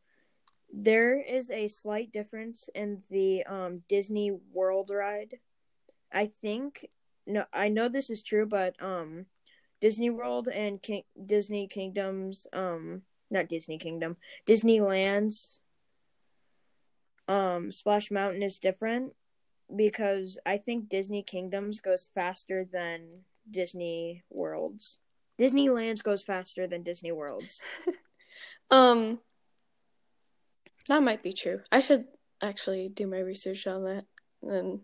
there 0.73 1.21
is 1.21 1.51
a 1.51 1.69
slight 1.69 2.13
difference 2.13 2.69
in 2.75 3.03
the 3.11 3.45
um 3.45 3.83
Disney 3.89 4.33
World 4.53 4.91
ride. 4.93 5.39
I 6.13 6.27
think 6.27 6.87
no, 7.27 7.45
I 7.53 7.69
know 7.69 7.89
this 7.89 8.11
is 8.11 8.23
true, 8.23 8.47
but 8.47 8.75
um, 8.83 9.27
Disney 9.81 10.11
World 10.11 10.49
and 10.49 10.81
King- 10.83 11.05
Disney 11.25 11.67
Kingdoms, 11.67 12.47
um, 12.53 13.03
not 13.31 13.49
Disney 13.49 13.79
Kingdom, 13.79 14.17
Disneyland's, 14.47 15.61
um, 17.29 17.71
Splash 17.71 18.11
Mountain 18.11 18.43
is 18.43 18.59
different 18.59 19.15
because 19.75 20.39
I 20.45 20.59
think 20.59 20.89
Disney 20.89 21.23
Kingdoms 21.23 21.81
goes 21.81 22.09
faster 22.15 22.67
than 22.71 23.25
Disney 23.51 24.23
Worlds. 24.31 25.01
Disneyland's 25.39 26.03
goes 26.03 26.23
faster 26.23 26.67
than 26.67 26.83
Disney 26.83 27.13
Worlds. 27.13 27.63
um, 28.71 29.21
that 30.89 31.03
might 31.03 31.23
be 31.23 31.33
true. 31.33 31.61
I 31.73 31.81
should 31.81 32.07
actually 32.43 32.89
do 32.89 33.07
my 33.07 33.19
research 33.19 33.67
on 33.67 33.85
that 33.85 34.05
and 34.43 34.81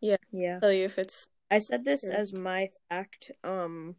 yeah. 0.00 0.16
Yeah. 0.32 0.58
Tell 0.58 0.72
you 0.72 0.84
if 0.84 0.98
it's 0.98 1.26
I 1.50 1.58
said 1.58 1.84
this 1.84 2.02
true. 2.02 2.14
as 2.14 2.32
my 2.32 2.68
fact. 2.88 3.30
Um 3.44 3.96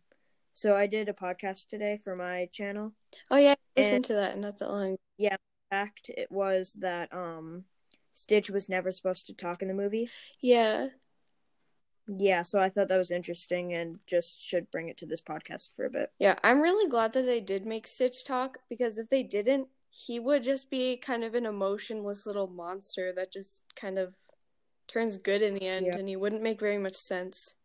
so 0.54 0.75
I 0.75 0.88
did 0.88 1.10
a 1.10 1.13
podcast 1.13 1.70
today 1.70 2.00
for 2.04 2.16
my 2.16 2.50
channel. 2.51 2.94
Oh 3.30 3.38
yeah, 3.38 3.56
listen 3.78 4.01
to 4.04 4.13
that 4.13 4.38
not 4.38 4.58
that 4.60 4.70
long. 4.70 4.98
Yeah, 5.18 5.38
fact 5.70 6.10
it 6.10 6.32
was 6.32 6.74
that 6.82 7.13
um 7.13 7.66
Stitch 8.13 8.50
was 8.50 8.68
never 8.68 8.92
supposed 8.92 9.28
to 9.28 9.34
talk 9.34 9.62
in 9.62 9.68
the 9.68 9.74
movie. 9.74 10.10
Yeah. 10.42 10.88
Yeah, 12.08 12.41
so 12.43 12.60
I 12.60 12.70
thought 12.70 12.88
that 12.88 12.98
was 12.98 13.12
interesting 13.12 13.74
and 13.74 14.00
just 14.08 14.41
should 14.41 14.72
bring 14.72 14.89
it 14.89 14.98
to 14.98 15.05
this 15.05 15.22
podcast 15.22 15.75
for 15.75 15.86
a 15.86 15.89
bit. 15.89 16.12
Yeah, 16.20 16.36
I'm 16.43 16.62
really 16.62 16.89
glad 16.89 17.13
that 17.13 17.25
they 17.25 17.41
did 17.41 17.65
make 17.65 17.88
Stitch 17.88 18.24
talk 18.24 18.58
because 18.70 18.98
if 18.98 19.10
they 19.10 19.24
didn't, 19.24 19.67
he 19.89 20.20
would 20.20 20.43
just 20.43 20.70
be 20.70 20.98
kind 20.98 21.24
of 21.24 21.36
an 21.36 21.46
emotionless 21.46 22.25
little 22.25 22.48
monster 22.48 23.13
that 23.13 23.31
just 23.31 23.62
kind 23.75 24.00
of 24.00 24.13
turns 24.88 25.17
good 25.17 25.41
in 25.41 25.53
the 25.53 25.67
end 25.67 25.88
yeah. 25.88 25.98
and 25.98 26.08
he 26.08 26.15
wouldn't 26.15 26.41
make 26.41 26.60
very 26.60 26.77
much 26.77 26.96
sense. 26.96 27.55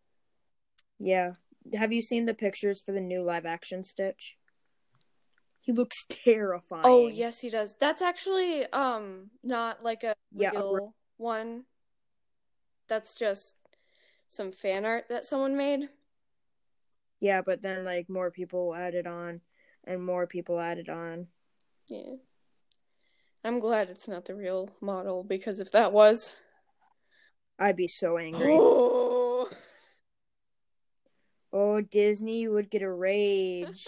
Yeah. 0.98 1.32
Have 1.74 1.92
you 1.92 2.02
seen 2.02 2.26
the 2.26 2.34
pictures 2.34 2.80
for 2.80 2.92
the 2.92 3.00
new 3.00 3.22
live 3.22 3.46
action 3.46 3.84
Stitch? 3.84 4.36
He 5.58 5.72
looks 5.72 6.04
terrifying. 6.08 6.82
Oh, 6.84 7.08
yes 7.08 7.40
he 7.40 7.50
does. 7.50 7.74
That's 7.78 8.02
actually 8.02 8.66
um 8.72 9.30
not 9.42 9.82
like 9.82 10.04
a 10.04 10.14
yeah, 10.32 10.50
real 10.50 10.76
a... 10.76 11.22
one. 11.22 11.64
That's 12.88 13.16
just 13.16 13.55
some 14.28 14.52
fan 14.52 14.84
art 14.84 15.08
that 15.08 15.24
someone 15.24 15.56
made. 15.56 15.88
Yeah, 17.20 17.42
but 17.42 17.62
then 17.62 17.84
like 17.84 18.08
more 18.08 18.30
people 18.30 18.74
added 18.74 19.06
on 19.06 19.40
and 19.84 20.04
more 20.04 20.26
people 20.26 20.60
added 20.60 20.88
on. 20.88 21.28
Yeah. 21.88 22.16
I'm 23.44 23.60
glad 23.60 23.88
it's 23.88 24.08
not 24.08 24.24
the 24.24 24.34
real 24.34 24.70
model 24.80 25.22
because 25.22 25.60
if 25.60 25.70
that 25.72 25.92
was 25.92 26.32
I'd 27.58 27.76
be 27.76 27.88
so 27.88 28.18
angry. 28.18 28.52
Oh, 28.52 29.48
oh 31.52 31.80
Disney 31.80 32.48
would 32.48 32.70
get 32.70 32.82
a 32.82 32.90
rage. 32.90 33.86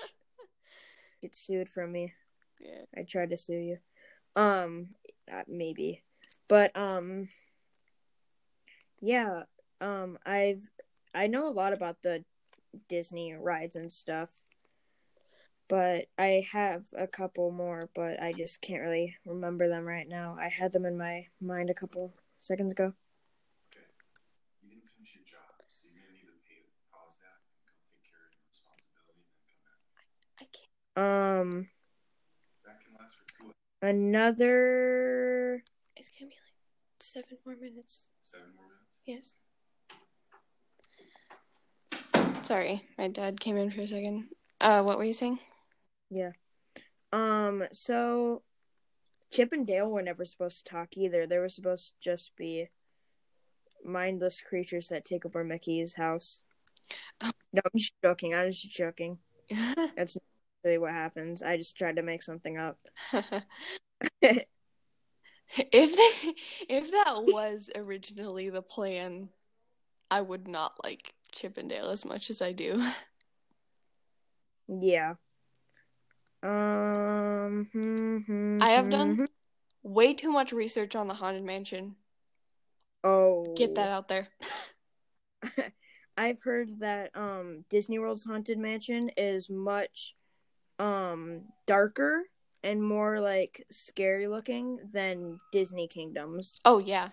get 1.21 1.37
sued 1.37 1.69
from 1.69 1.93
me. 1.93 2.15
Yeah. 2.61 2.83
I 2.97 3.03
tried 3.03 3.31
to 3.31 3.37
sue 3.37 3.55
you. 3.55 3.79
Um 4.37 4.89
uh, 5.31 5.43
maybe. 5.47 6.03
But 6.49 6.75
um 6.77 7.29
yeah, 9.01 9.43
um 9.81 10.19
I've 10.27 10.71
I 11.15 11.27
know 11.27 11.49
a 11.49 11.51
lot 11.51 11.73
about 11.73 12.03
the 12.03 12.25
Disney 12.89 13.35
rides 13.35 13.77
and 13.77 13.93
stuff. 13.93 14.31
But 15.69 16.09
I 16.19 16.47
have 16.53 16.87
a 16.95 17.07
couple 17.07 17.51
more, 17.51 17.89
but 17.95 18.21
I 18.23 18.33
just 18.33 18.61
can't 18.61 18.83
really 18.83 19.17
remember 19.25 19.69
them 19.69 19.85
right 19.85 20.09
now. 20.09 20.37
I 20.41 20.49
had 20.49 20.73
them 20.73 20.85
in 20.87 20.97
my 20.97 21.29
mind 21.41 21.71
a 21.71 21.75
couple 21.75 22.13
seconds 22.41 22.73
ago. 22.73 22.95
I 30.41 30.45
can't. 30.45 30.69
Um, 30.97 31.69
another. 33.83 35.63
It's 35.97 36.11
gonna 36.11 36.29
be 36.31 36.37
like 36.37 36.55
seven 37.01 37.39
more 37.45 37.57
minutes. 37.57 38.05
Seven 38.23 38.49
more 38.57 38.67
minutes. 38.67 39.01
Yes. 39.07 39.35
Sorry, 42.49 42.83
my 42.97 43.09
dad 43.09 43.41
came 43.41 43.59
in 43.59 43.71
for 43.71 43.83
a 43.83 43.87
second. 43.87 44.29
Uh, 44.59 44.83
what 44.83 44.97
were 44.97 45.05
you 45.05 45.13
saying? 45.13 45.39
Yeah. 46.09 46.31
Um. 47.13 47.65
So, 47.73 48.41
Chip 49.31 49.53
and 49.53 49.67
Dale 49.67 49.91
were 49.91 50.01
never 50.01 50.25
supposed 50.25 50.65
to 50.65 50.71
talk 50.73 50.97
either. 50.97 51.27
They 51.27 51.37
were 51.37 51.51
supposed 51.51 51.89
to 51.89 51.93
just 52.01 52.35
be 52.37 52.69
mindless 53.85 54.41
creatures 54.41 54.89
that 54.89 55.05
take 55.05 55.27
over 55.27 55.45
Mickey's 55.45 55.97
house. 55.97 56.43
Oh. 57.21 57.33
No, 57.53 57.61
I'm 57.67 57.79
just 57.79 57.93
joking. 58.03 58.35
I'm 58.35 58.51
just 58.51 58.71
joking. 58.71 59.19
That's 59.95 60.17
really 60.65 60.79
what 60.79 60.93
happens. 60.93 61.43
I 61.43 61.59
just 61.59 61.77
tried 61.77 61.97
to 61.97 62.03
make 62.03 62.23
something 62.23 62.57
up. 62.57 62.79
if 63.13 64.47
they, 65.53 66.35
if 66.67 66.91
that 66.93 67.25
was 67.27 67.69
originally 67.77 68.49
the 68.49 68.63
plan, 68.63 69.29
I 70.11 70.23
would 70.23 70.49
not 70.49 70.73
like 70.83 71.13
Chip 71.33 71.59
and 71.59 71.69
Dale 71.69 71.91
as 71.91 72.05
much 72.05 72.31
as 72.31 72.43
I 72.43 72.53
do. 72.53 72.83
Yeah. 74.69 75.15
Um. 76.43 77.69
Hmm, 77.73 78.19
hmm, 78.19 78.59
I 78.61 78.71
have 78.71 78.91
done 78.91 79.17
hmm. 79.17 79.25
way 79.83 80.15
too 80.15 80.31
much 80.31 80.53
research 80.53 80.95
on 80.95 81.09
the 81.09 81.15
Haunted 81.15 81.43
Mansion. 81.43 81.97
Oh. 83.03 83.55
Get 83.57 83.75
that 83.77 83.89
out 83.89 84.09
there. 84.09 84.29
I've 86.17 86.43
heard 86.43 86.81
that 86.81 87.11
um 87.15 87.65
Disney 87.71 87.99
World's 87.99 88.25
Haunted 88.25 88.59
Mansion 88.59 89.11
is 89.17 89.49
much 89.49 90.15
um 90.79 91.43
darker 91.67 92.25
and 92.63 92.83
more 92.83 93.21
like 93.21 93.65
scary 93.71 94.27
looking 94.27 94.79
than 94.93 95.39
Disney 95.53 95.89
Kingdoms. 95.89 96.61
Oh 96.65 96.79
yeah, 96.79 97.11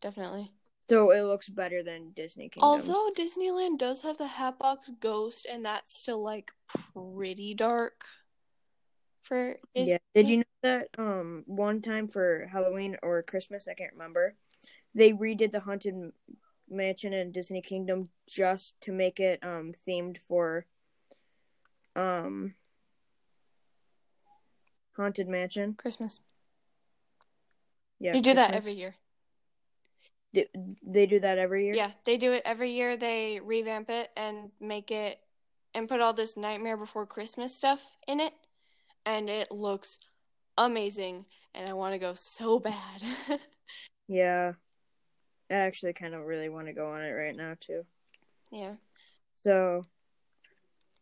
definitely. 0.00 0.52
So 0.88 1.10
it 1.10 1.22
looks 1.22 1.48
better 1.48 1.82
than 1.82 2.12
Disney 2.12 2.48
Kingdoms. 2.48 2.88
Although 2.88 3.10
Disneyland 3.12 3.78
does 3.78 4.02
have 4.02 4.16
the 4.16 4.26
Hatbox 4.26 4.90
Ghost, 5.00 5.46
and 5.50 5.64
that's 5.64 5.94
still 5.94 6.22
like 6.22 6.52
pretty 6.94 7.54
dark. 7.54 8.04
For 9.22 9.56
Disney. 9.74 9.92
yeah, 9.92 9.98
did 10.14 10.28
you 10.30 10.36
know 10.38 10.44
that 10.62 10.88
um 10.96 11.44
one 11.46 11.82
time 11.82 12.08
for 12.08 12.48
Halloween 12.50 12.96
or 13.02 13.22
Christmas, 13.22 13.68
I 13.68 13.74
can't 13.74 13.92
remember, 13.92 14.34
they 14.94 15.12
redid 15.12 15.52
the 15.52 15.60
Haunted 15.60 16.12
Mansion 16.70 17.12
in 17.12 17.32
Disney 17.32 17.60
Kingdom 17.60 18.08
just 18.26 18.80
to 18.80 18.92
make 18.92 19.20
it 19.20 19.40
um 19.42 19.72
themed 19.86 20.16
for 20.16 20.64
um 21.94 22.54
Haunted 24.96 25.28
Mansion. 25.28 25.74
Christmas? 25.74 26.20
Yeah, 28.00 28.12
they 28.12 28.22
do 28.22 28.32
that 28.32 28.54
every 28.54 28.72
year. 28.72 28.94
Do, 30.34 30.44
they 30.86 31.06
do 31.06 31.20
that 31.20 31.38
every 31.38 31.64
year. 31.64 31.74
Yeah, 31.74 31.90
they 32.04 32.16
do 32.16 32.32
it 32.32 32.42
every 32.44 32.70
year. 32.70 32.96
They 32.96 33.40
revamp 33.42 33.88
it 33.90 34.10
and 34.16 34.50
make 34.60 34.90
it 34.90 35.18
and 35.74 35.88
put 35.88 36.00
all 36.00 36.12
this 36.12 36.36
Nightmare 36.36 36.76
Before 36.76 37.06
Christmas 37.06 37.54
stuff 37.54 37.96
in 38.06 38.20
it, 38.20 38.32
and 39.06 39.30
it 39.30 39.50
looks 39.50 39.98
amazing. 40.56 41.24
And 41.54 41.68
I 41.68 41.72
want 41.72 41.94
to 41.94 41.98
go 41.98 42.14
so 42.14 42.58
bad. 42.58 43.02
Yeah. 44.08 44.52
I 45.50 45.54
actually 45.54 45.92
kind 45.92 46.14
of 46.14 46.24
really 46.24 46.48
want 46.48 46.66
to 46.66 46.72
go 46.72 46.92
on 46.92 47.02
it 47.02 47.10
right 47.10 47.36
now 47.36 47.54
too. 47.60 47.82
yeah. 48.50 48.72
So, 49.44 49.84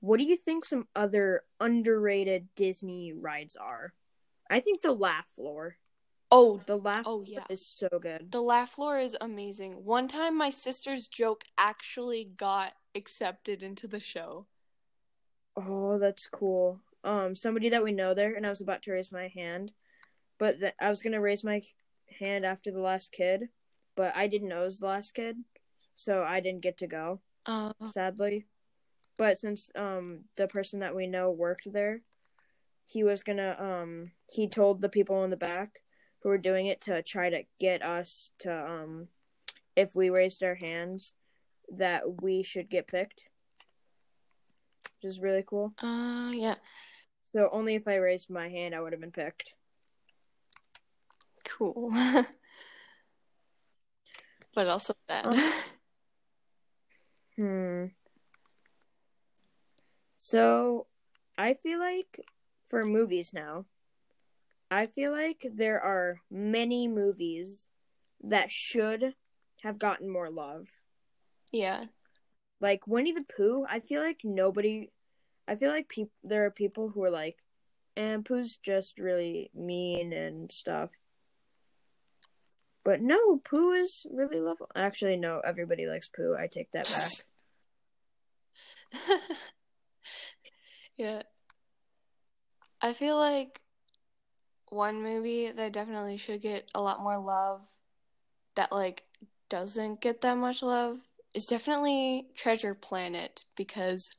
what 0.01 0.19
do 0.19 0.25
you 0.25 0.37
think 0.37 0.65
some 0.65 0.89
other 0.95 1.43
underrated 1.61 2.49
Disney 2.55 3.13
rides 3.13 3.57
are? 3.57 3.93
I 4.51 4.61
think 4.61 4.83
the 4.83 4.93
Laugh 4.93 5.27
Floor. 5.35 5.77
Oh, 6.31 6.61
The 6.67 6.77
Laugh 6.77 7.05
Oh, 7.07 7.23
Floor 7.25 7.27
yeah. 7.27 7.45
is 7.49 7.65
so 7.65 7.89
good. 8.01 8.31
the 8.33 8.43
laugh 8.43 8.71
floor 8.71 8.99
is 8.99 9.17
amazing. 9.21 9.85
One 9.85 10.09
time, 10.09 10.37
my 10.37 10.51
sister's 10.51 11.07
joke 11.07 11.45
actually 11.57 12.25
got 12.37 12.73
accepted 12.95 13.63
into 13.63 13.87
the 13.87 14.01
show. 14.01 14.47
Oh, 15.57 15.99
that's 15.99 16.29
cool. 16.29 16.81
Um, 17.05 17.37
somebody 17.37 17.69
that 17.69 17.85
we 17.85 17.93
know 17.93 18.13
there, 18.15 18.35
and 18.35 18.45
I 18.45 18.49
was 18.51 18.61
about 18.61 18.83
to 18.83 18.93
raise 18.93 19.13
my 19.13 19.29
hand, 19.29 19.73
but 20.39 20.59
th- 20.61 20.75
I 20.81 20.89
was 20.89 21.01
gonna 21.01 21.21
raise 21.21 21.45
my 21.45 21.63
hand 22.19 22.45
after 22.45 22.71
the 22.73 22.81
last 22.81 23.13
kid, 23.13 23.49
but 23.95 24.15
I 24.17 24.27
didn't 24.27 24.49
know 24.49 24.63
it 24.63 24.65
was 24.65 24.81
the 24.81 24.87
last 24.87 25.15
kid, 25.15 25.37
so 25.95 26.25
I 26.25 26.41
didn't 26.41 26.63
get 26.63 26.77
to 26.79 26.87
go. 26.89 27.21
Uh, 27.47 27.73
sadly. 27.91 28.47
But 29.17 29.39
since 29.39 29.71
um 29.77 30.25
the 30.37 30.49
person 30.49 30.81
that 30.81 30.95
we 30.97 31.07
know 31.07 31.31
worked 31.31 31.73
there, 31.73 32.03
he 32.85 33.05
was 33.05 33.23
gonna 33.23 33.57
um 33.59 34.11
he 34.29 34.49
told 34.49 34.81
the 34.83 34.89
people 34.89 35.23
in 35.25 35.31
the 35.31 35.37
back 35.37 35.83
who 36.27 36.31
were 36.31 36.39
doing 36.39 36.67
it 36.67 36.81
to 36.81 37.01
try 37.03 37.31
to 37.31 37.45
get 37.61 37.85
us 37.85 38.33
to 38.37 38.53
um 38.53 39.07
if 39.77 39.95
we 39.95 40.11
raised 40.11 40.43
our 40.43 40.57
hands 40.57 41.15
that 41.73 42.21
we 42.21 42.43
should 42.43 42.69
get 42.69 42.89
picked. 42.89 43.27
Which 44.97 45.09
is 45.09 45.21
really 45.21 45.45
cool. 45.47 45.73
uh, 45.81 46.33
yeah. 46.35 46.57
So 47.33 47.49
only 47.53 47.77
if 47.77 47.87
I 47.87 47.95
raised 47.95 48.29
my 48.29 48.49
hand 48.49 48.75
I 48.75 48.81
would 48.81 48.93
have 48.93 49.01
been 49.01 49.13
picked. 49.13 49.55
Cool. 51.45 51.93
but 54.53 54.67
also 54.67 54.95
sad. 55.09 55.27
Um, 55.27 55.53
Hmm. 57.37 57.85
So, 60.23 60.87
I 61.37 61.53
feel 61.53 61.79
like 61.79 62.21
for 62.67 62.83
movies 62.83 63.33
now, 63.35 63.67
I 64.71 64.87
feel 64.87 65.13
like 65.13 65.47
there 65.55 65.81
are 65.81 66.21
many 66.31 66.89
movies 66.89 67.69
that 68.23 68.51
should 68.51 69.15
have 69.63 69.79
gotten 69.79 70.11
more 70.11 70.31
love. 70.31 70.69
yeah. 71.53 71.85
Like 72.59 72.87
Winnie 72.87 73.13
the 73.13 73.23
Pooh, 73.23 73.67
I 73.69 73.81
feel 73.81 74.01
like 74.01 74.21
nobody 74.25 74.91
I 75.49 75.55
feel 75.57 75.71
like 75.71 75.89
peop- 75.89 76.11
there 76.25 76.45
are 76.47 76.51
people 76.51 76.89
who 76.89 77.05
are 77.05 77.11
like, 77.11 77.39
and 77.97 78.25
Pooh's 78.25 78.57
just 78.57 78.99
really 78.99 79.51
mean 79.55 80.13
and 80.13 80.51
stuff. 80.51 80.91
But 82.85 83.01
no, 83.01 83.39
Pooh 83.39 83.73
is 83.73 84.07
really 84.11 84.41
lovable. 84.41 84.71
Actually, 84.75 85.17
no, 85.17 85.41
everybody 85.45 85.87
likes 85.87 86.09
Pooh. 86.09 86.37
I 86.39 86.47
take 86.47 86.71
that 86.73 86.89
back. 88.93 89.11
yeah. 90.97 91.23
I 92.81 92.93
feel 92.93 93.17
like 93.17 93.61
one 94.71 95.03
movie 95.03 95.51
that 95.51 95.73
definitely 95.73 96.17
should 96.17 96.41
get 96.43 96.69
a 96.75 96.83
lot 96.83 97.01
more 97.03 97.19
love 97.19 97.67
that 98.57 98.73
like 98.73 99.05
doesn't 99.49 100.01
get 100.01 100.21
that 100.23 100.37
much 100.37 100.63
love 100.63 100.99
is 101.35 101.47
definitely 101.47 102.29
Treasure 102.35 102.75
Planet 102.75 103.43
because 103.57 104.11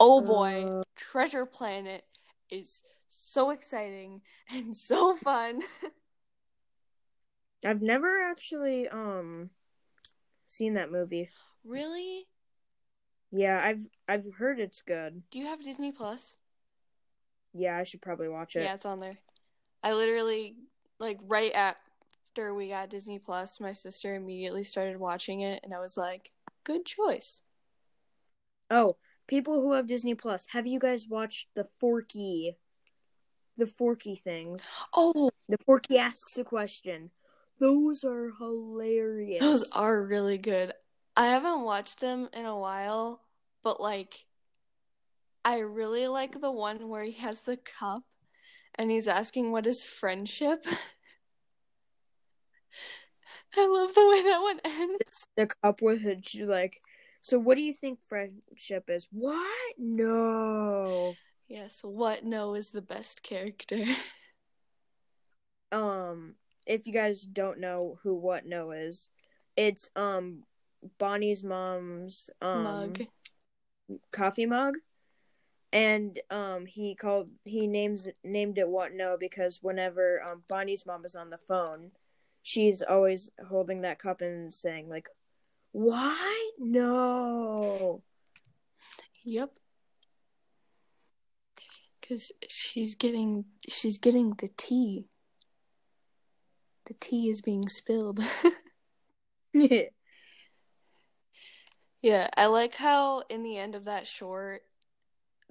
oh 0.00 0.20
boy, 0.20 0.64
Uh. 0.68 0.82
Treasure 0.96 1.46
Planet 1.46 2.04
is 2.50 2.82
so 3.08 3.50
exciting 3.50 4.22
and 4.50 4.76
so 4.76 5.16
fun. 5.16 5.62
I've 7.64 7.82
never 7.82 8.22
actually 8.22 8.88
um 8.88 9.50
seen 10.46 10.74
that 10.74 10.92
movie. 10.92 11.30
really? 11.64 12.26
Yeah, 13.32 13.60
I've 13.62 13.86
I've 14.08 14.34
heard 14.38 14.60
it's 14.60 14.82
good. 14.82 15.22
Do 15.30 15.38
you 15.38 15.46
have 15.46 15.62
Disney 15.62 15.92
Plus? 15.92 16.38
Yeah, 17.56 17.76
I 17.76 17.84
should 17.84 18.02
probably 18.02 18.28
watch 18.28 18.56
it. 18.56 18.62
Yeah, 18.62 18.74
it's 18.74 18.86
on 18.86 19.00
there. 19.00 19.18
I 19.82 19.92
literally 19.92 20.56
like 20.98 21.18
right 21.26 21.52
after 21.54 22.54
we 22.54 22.68
got 22.68 22.90
Disney 22.90 23.18
Plus, 23.18 23.60
my 23.60 23.72
sister 23.72 24.14
immediately 24.14 24.62
started 24.62 24.98
watching 24.98 25.40
it 25.40 25.60
and 25.64 25.72
I 25.74 25.80
was 25.80 25.96
like, 25.96 26.32
good 26.64 26.84
choice. 26.84 27.42
Oh, 28.70 28.96
people 29.26 29.60
who 29.62 29.72
have 29.72 29.86
Disney 29.86 30.14
Plus, 30.14 30.48
have 30.50 30.66
you 30.66 30.78
guys 30.78 31.06
watched 31.08 31.48
the 31.54 31.66
Forky 31.80 32.56
the 33.56 33.66
Forky 33.66 34.16
things? 34.16 34.70
Oh, 34.94 35.30
The 35.48 35.56
Forky 35.64 35.96
asks 35.96 36.36
a 36.36 36.44
question. 36.44 37.10
Those 37.58 38.04
are 38.04 38.32
hilarious. 38.38 39.40
those 39.40 39.72
are 39.72 40.02
really 40.02 40.36
good. 40.36 40.74
I 41.16 41.26
haven't 41.28 41.62
watched 41.62 42.00
them 42.00 42.28
in 42.34 42.44
a 42.44 42.58
while, 42.58 43.22
but 43.62 43.80
like 43.80 44.26
I 45.46 45.60
really 45.60 46.08
like 46.08 46.40
the 46.40 46.50
one 46.50 46.88
where 46.88 47.04
he 47.04 47.12
has 47.12 47.42
the 47.42 47.56
cup 47.56 48.02
and 48.74 48.90
he's 48.90 49.06
asking 49.06 49.52
what 49.52 49.64
is 49.68 49.84
friendship. 49.84 50.66
I 53.56 53.64
love 53.64 53.94
the 53.94 54.08
way 54.08 54.22
that 54.24 54.40
one 54.40 54.58
ends. 54.64 55.24
the 55.36 55.46
cup 55.46 55.80
with 55.80 56.04
it 56.04 56.28
she's 56.28 56.42
like 56.48 56.80
so 57.22 57.38
what 57.38 57.56
do 57.56 57.62
you 57.62 57.72
think 57.72 58.00
friendship 58.08 58.90
is? 58.90 59.06
What? 59.12 59.74
No. 59.78 61.14
Yes, 61.46 61.80
what 61.84 62.24
no 62.24 62.54
is 62.54 62.70
the 62.70 62.82
best 62.82 63.22
character. 63.22 63.84
um 65.70 66.34
if 66.66 66.88
you 66.88 66.92
guys 66.92 67.22
don't 67.22 67.60
know 67.60 68.00
who 68.02 68.14
what 68.16 68.46
no 68.46 68.72
is 68.72 69.10
it's 69.56 69.90
um 69.94 70.42
bonnie's 70.98 71.44
mom's 71.44 72.30
um 72.42 72.64
Mug. 72.64 73.02
coffee 74.10 74.46
mug 74.46 74.74
and 75.72 76.20
um 76.30 76.66
he 76.66 76.94
called 76.94 77.30
he 77.44 77.66
names 77.66 78.08
named 78.22 78.58
it 78.58 78.68
what 78.68 78.94
no 78.94 79.16
because 79.18 79.58
whenever 79.62 80.22
um 80.30 80.42
bonnie's 80.48 80.86
mom 80.86 81.04
is 81.04 81.16
on 81.16 81.30
the 81.30 81.38
phone 81.38 81.90
she's 82.42 82.82
always 82.82 83.30
holding 83.48 83.80
that 83.80 83.98
cup 83.98 84.20
and 84.20 84.54
saying 84.54 84.88
like 84.88 85.08
why 85.72 86.50
no 86.58 88.00
Yep. 89.26 89.50
Cause 92.08 92.30
she's 92.48 92.94
getting 92.94 93.46
she's 93.68 93.98
getting 93.98 94.34
the 94.38 94.48
tea. 94.56 95.08
The 96.84 96.94
tea 96.94 97.28
is 97.28 97.42
being 97.42 97.68
spilled. 97.68 98.20
yeah, 99.52 99.82
Yeah, 102.02 102.28
I 102.36 102.46
like 102.46 102.76
how 102.76 103.24
in 103.28 103.42
the 103.42 103.58
end 103.58 103.74
of 103.74 103.86
that 103.86 104.06
short 104.06 104.62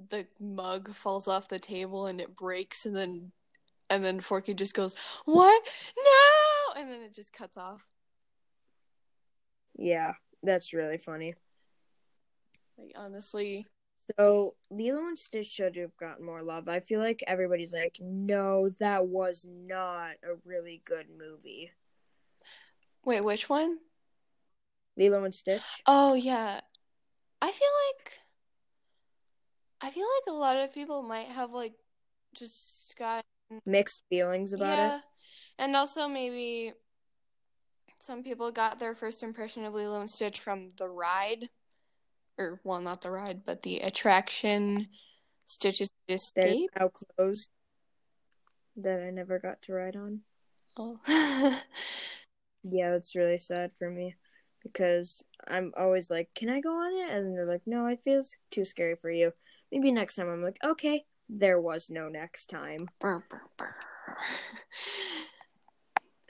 the 0.10 0.28
mug 0.40 0.94
falls 0.94 1.28
off 1.28 1.48
the 1.50 1.60
table 1.60 2.06
and 2.06 2.20
it 2.22 2.36
breaks 2.36 2.86
and 2.86 2.96
then 2.96 3.32
and 3.90 4.04
then 4.04 4.20
Forky 4.20 4.54
just 4.56 4.74
goes, 4.74 4.96
"What? 5.26 5.64
No!" 5.98 6.82
and 6.82 6.90
then 6.90 7.02
it 7.02 7.14
just 7.14 7.34
cuts 7.34 7.58
off. 7.58 7.86
yeah 9.78 10.14
that's 10.44 10.74
really 10.74 10.98
funny 10.98 11.36
Like 12.78 12.92
honestly, 12.96 13.68
So 14.20 14.56
Lilo 14.70 15.08
and 15.08 15.18
Stitch 15.18 15.48
should 15.48 15.76
have 15.78 15.96
gotten 15.98 16.26
more 16.26 16.44
love. 16.44 16.68
I 16.68 16.80
feel 16.80 17.00
like 17.00 17.24
everybody's 17.28 17.74
like, 17.74 17.98
no, 18.00 18.70
that 18.80 19.08
was 19.08 19.46
not 19.50 20.16
a 20.24 20.36
really 20.46 20.82
good 20.86 21.08
movie. 21.18 21.72
wait, 23.06 23.24
which 23.24 23.50
one? 23.50 23.80
Lilo 24.98 25.24
and 25.24 25.34
Stitch. 25.36 25.86
Oh 25.86 26.14
yeah. 26.14 26.62
I 27.42 27.52
feel 27.52 27.70
like 27.94 28.20
I 29.86 29.92
feel 29.92 30.08
like 30.26 30.36
a 30.36 30.40
lot 30.40 30.58
of 30.58 30.74
people 30.74 31.04
might 31.04 31.28
have 31.28 31.52
like 31.52 31.74
just 32.34 32.98
got 32.98 33.24
Mixed 33.68 34.02
feelings 34.10 34.52
about 34.52 34.78
yeah. 34.78 34.96
it. 34.96 35.02
And 35.60 35.76
also 35.76 36.08
maybe 36.08 36.74
some 38.00 38.24
people 38.24 38.52
got 38.52 38.80
their 38.80 38.96
first 38.96 39.22
impression 39.22 39.64
of 39.64 39.76
Lilo 39.76 40.00
and 40.02 40.10
Stitch 40.10 40.40
from 40.40 40.72
the 40.78 40.90
ride. 40.90 41.50
Or 42.40 42.60
well, 42.64 42.82
not 42.82 43.02
the 43.02 43.12
ride, 43.12 43.46
but 43.46 43.62
the 43.62 43.82
attraction 43.82 44.88
is 45.48 45.92
Escape. 46.10 46.72
how 46.76 46.90
close 46.90 47.50
that 48.78 49.04
I 49.04 49.12
never 49.12 49.38
got 49.38 49.62
to 49.64 49.74
ride 49.74 49.96
on. 49.96 50.22
Oh. 50.76 51.00
Yeah, 52.68 52.96
it's 52.96 53.16
really 53.16 53.38
sad 53.38 53.74
for 53.78 53.92
me 53.92 54.16
because 54.64 55.24
I'm 55.48 55.72
always 55.78 56.10
like, 56.10 56.30
"Can 56.34 56.50
I 56.50 56.62
go 56.62 56.72
on 56.72 56.94
it?" 56.96 57.16
And 57.16 57.38
they're 57.38 57.46
like, 57.46 57.62
"No, 57.68 57.86
I 57.86 57.96
feel 57.96 58.22
it's 58.22 58.40
too 58.50 58.66
scary 58.66 58.96
for 58.96 59.12
you. 59.12 59.34
Maybe 59.76 59.92
next 59.92 60.16
time." 60.16 60.30
I'm 60.30 60.42
like, 60.42 60.58
"Okay." 60.64 61.06
There 61.28 61.60
was 61.60 61.90
no 61.90 62.08
next 62.08 62.48
time. 62.50 62.88
Brr, 63.00 63.24
brr, 63.30 63.42
brr. 63.58 63.76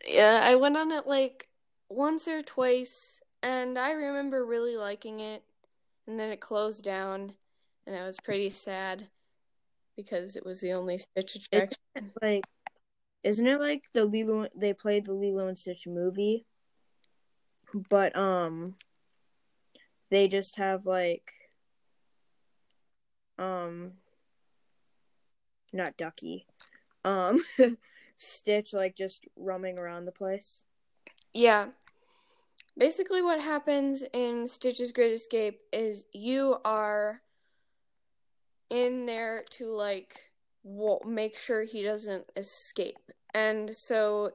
yeah, 0.07 0.41
I 0.43 0.55
went 0.55 0.77
on 0.77 0.91
it 0.91 1.05
like 1.05 1.47
once 1.89 2.27
or 2.27 2.41
twice, 2.41 3.21
and 3.43 3.77
I 3.77 3.91
remember 3.91 4.45
really 4.45 4.77
liking 4.77 5.19
it. 5.19 5.43
And 6.07 6.19
then 6.19 6.31
it 6.31 6.39
closed 6.39 6.83
down, 6.83 7.33
and 7.85 7.95
I 7.95 8.05
was 8.05 8.17
pretty 8.19 8.49
sad 8.51 9.09
because 9.95 10.35
it 10.35 10.45
was 10.45 10.61
the 10.61 10.73
only 10.73 10.97
Stitch 10.99 11.35
attraction. 11.35 11.77
Like, 12.21 12.43
isn't 13.23 13.47
it 13.47 13.59
like 13.59 13.83
the 13.93 14.05
Lilo? 14.05 14.47
They 14.55 14.73
played 14.73 15.05
the 15.05 15.13
Lilo 15.13 15.47
and 15.47 15.57
Stitch 15.57 15.87
movie, 15.87 16.45
but 17.89 18.15
um, 18.15 18.75
they 20.11 20.27
just 20.27 20.57
have 20.57 20.85
like, 20.85 21.31
um, 23.37 23.93
not 25.73 25.97
Ducky, 25.97 26.45
um, 27.03 27.39
Stitch 28.17 28.73
like 28.73 28.95
just 28.95 29.27
roaming 29.35 29.77
around 29.77 30.05
the 30.05 30.11
place. 30.11 30.65
Yeah. 31.33 31.67
Basically, 32.77 33.21
what 33.21 33.39
happens 33.39 34.03
in 34.13 34.47
Stitch's 34.47 34.91
Great 34.91 35.13
Escape 35.13 35.61
is 35.71 36.05
you 36.11 36.57
are 36.65 37.21
in 38.69 39.05
there 39.05 39.45
to 39.51 39.67
like 39.73 40.31
make 41.05 41.37
sure 41.37 41.63
he 41.63 41.83
doesn't 41.83 42.25
escape, 42.35 43.11
and 43.33 43.75
so 43.75 44.31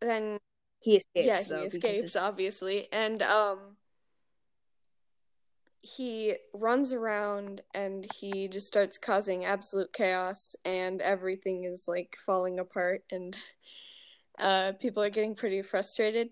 then 0.00 0.38
He 0.80 0.96
escapes. 0.96 1.26
yeah, 1.26 1.42
though, 1.48 1.60
he 1.60 1.66
escapes 1.66 2.16
obviously, 2.16 2.88
and 2.92 3.22
um, 3.22 3.76
he 5.82 6.36
runs 6.54 6.92
around 6.92 7.60
and 7.74 8.06
he 8.14 8.46
just 8.46 8.68
starts 8.68 8.98
causing 8.98 9.44
absolute 9.44 9.92
chaos, 9.92 10.54
and 10.64 11.00
everything 11.00 11.64
is 11.64 11.86
like 11.88 12.16
falling 12.24 12.60
apart, 12.60 13.02
and 13.10 13.36
uh, 14.38 14.72
people 14.80 15.02
are 15.02 15.10
getting 15.10 15.34
pretty 15.34 15.60
frustrated, 15.60 16.30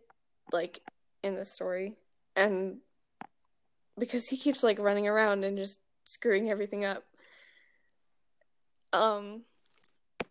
like 0.52 0.80
in 1.22 1.34
the 1.34 1.44
story, 1.44 1.98
and 2.36 2.78
because 3.98 4.28
he 4.28 4.36
keeps 4.36 4.62
like 4.62 4.78
running 4.78 5.08
around 5.08 5.44
and 5.44 5.58
just 5.58 5.80
screwing 6.04 6.48
everything 6.48 6.84
up. 6.84 7.04
Um, 8.92 9.42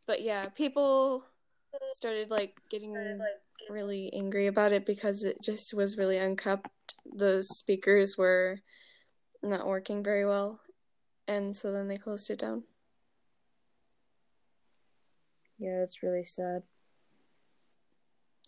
but 0.07 0.21
yeah, 0.21 0.47
people 0.47 1.25
started 1.91 2.31
like 2.31 2.55
getting 2.69 2.95
really 3.69 4.11
angry 4.13 4.47
about 4.47 4.71
it 4.71 4.85
because 4.85 5.23
it 5.23 5.41
just 5.43 5.73
was 5.73 5.97
really 5.97 6.17
unkept. 6.17 6.69
The 7.05 7.43
speakers 7.43 8.17
were 8.17 8.59
not 9.41 9.67
working 9.67 10.03
very 10.03 10.25
well, 10.25 10.59
and 11.27 11.55
so 11.55 11.71
then 11.71 11.87
they 11.87 11.97
closed 11.97 12.29
it 12.29 12.39
down. 12.39 12.63
Yeah, 15.57 15.83
it's 15.83 16.01
really 16.03 16.23
sad. 16.23 16.63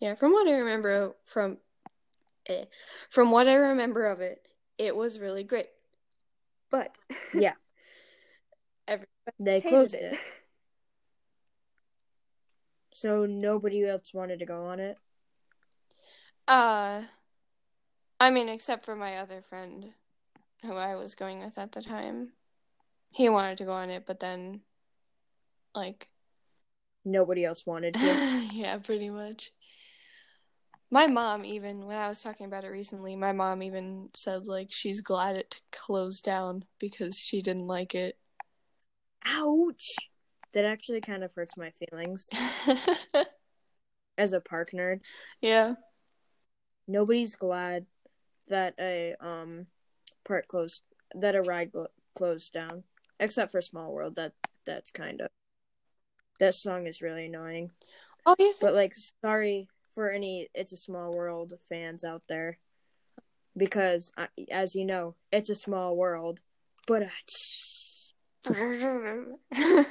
Yeah, 0.00 0.14
from 0.14 0.32
what 0.32 0.48
I 0.48 0.58
remember 0.58 1.14
from 1.24 1.58
eh, 2.46 2.64
from 3.10 3.30
what 3.30 3.48
I 3.48 3.54
remember 3.54 4.06
of 4.06 4.20
it, 4.20 4.46
it 4.78 4.96
was 4.96 5.18
really 5.18 5.44
great. 5.44 5.68
But 6.70 6.96
Yeah. 7.34 7.54
They 9.38 9.60
closed 9.60 9.94
it. 9.94 10.18
So 12.94 13.24
nobody 13.26 13.84
else 13.88 14.12
wanted 14.12 14.38
to 14.40 14.44
go 14.46 14.66
on 14.66 14.78
it. 14.78 14.98
Uh, 16.46 17.02
I 18.20 18.30
mean, 18.30 18.48
except 18.48 18.84
for 18.84 18.94
my 18.94 19.16
other 19.16 19.42
friend, 19.42 19.92
who 20.62 20.74
I 20.74 20.94
was 20.94 21.14
going 21.14 21.40
with 21.40 21.58
at 21.58 21.72
the 21.72 21.82
time. 21.82 22.32
He 23.10 23.28
wanted 23.28 23.58
to 23.58 23.64
go 23.64 23.72
on 23.72 23.90
it, 23.90 24.04
but 24.06 24.20
then, 24.20 24.60
like, 25.74 26.08
Nobody 27.04 27.44
else 27.44 27.66
wanted 27.66 27.94
to. 27.94 28.48
yeah, 28.52 28.78
pretty 28.78 29.10
much. 29.10 29.52
My 30.90 31.06
mom, 31.06 31.44
even 31.44 31.86
when 31.86 31.96
I 31.96 32.08
was 32.08 32.22
talking 32.22 32.46
about 32.46 32.64
it 32.64 32.68
recently, 32.68 33.16
my 33.16 33.32
mom 33.32 33.62
even 33.62 34.10
said 34.14 34.46
like 34.46 34.68
she's 34.70 35.00
glad 35.00 35.36
it 35.36 35.60
closed 35.72 36.22
down 36.22 36.64
because 36.78 37.18
she 37.18 37.40
didn't 37.40 37.66
like 37.66 37.94
it. 37.94 38.18
Ouch! 39.24 39.96
That 40.52 40.64
actually 40.66 41.00
kind 41.00 41.24
of 41.24 41.32
hurts 41.34 41.56
my 41.56 41.70
feelings 41.70 42.28
as 44.18 44.32
a 44.32 44.40
park 44.40 44.70
nerd. 44.74 45.00
yeah. 45.40 45.74
Nobody's 46.86 47.36
glad 47.36 47.86
that 48.48 48.74
a 48.78 49.14
um 49.18 49.66
park 50.24 50.48
closed, 50.48 50.82
that 51.14 51.34
a 51.34 51.42
ride 51.42 51.72
gl- 51.72 51.88
closed 52.14 52.52
down, 52.52 52.84
except 53.18 53.52
for 53.52 53.62
Small 53.62 53.92
World. 53.92 54.16
That 54.16 54.32
that's 54.64 54.90
kind 54.90 55.20
of 55.20 55.28
that 56.38 56.54
song 56.54 56.86
is 56.86 57.02
really 57.02 57.26
annoying. 57.26 57.70
Oh, 58.26 58.34
you 58.38 58.54
But 58.60 58.74
like, 58.74 58.94
sorry 59.20 59.68
for 59.94 60.10
any 60.10 60.48
"It's 60.54 60.72
a 60.72 60.76
Small 60.76 61.12
World" 61.14 61.54
fans 61.68 62.04
out 62.04 62.22
there, 62.28 62.58
because 63.56 64.12
as 64.50 64.74
you 64.74 64.84
know, 64.84 65.14
it's 65.30 65.50
a 65.50 65.56
small 65.56 65.96
world. 65.96 66.40
But 66.86 67.04
uh, 67.04 67.06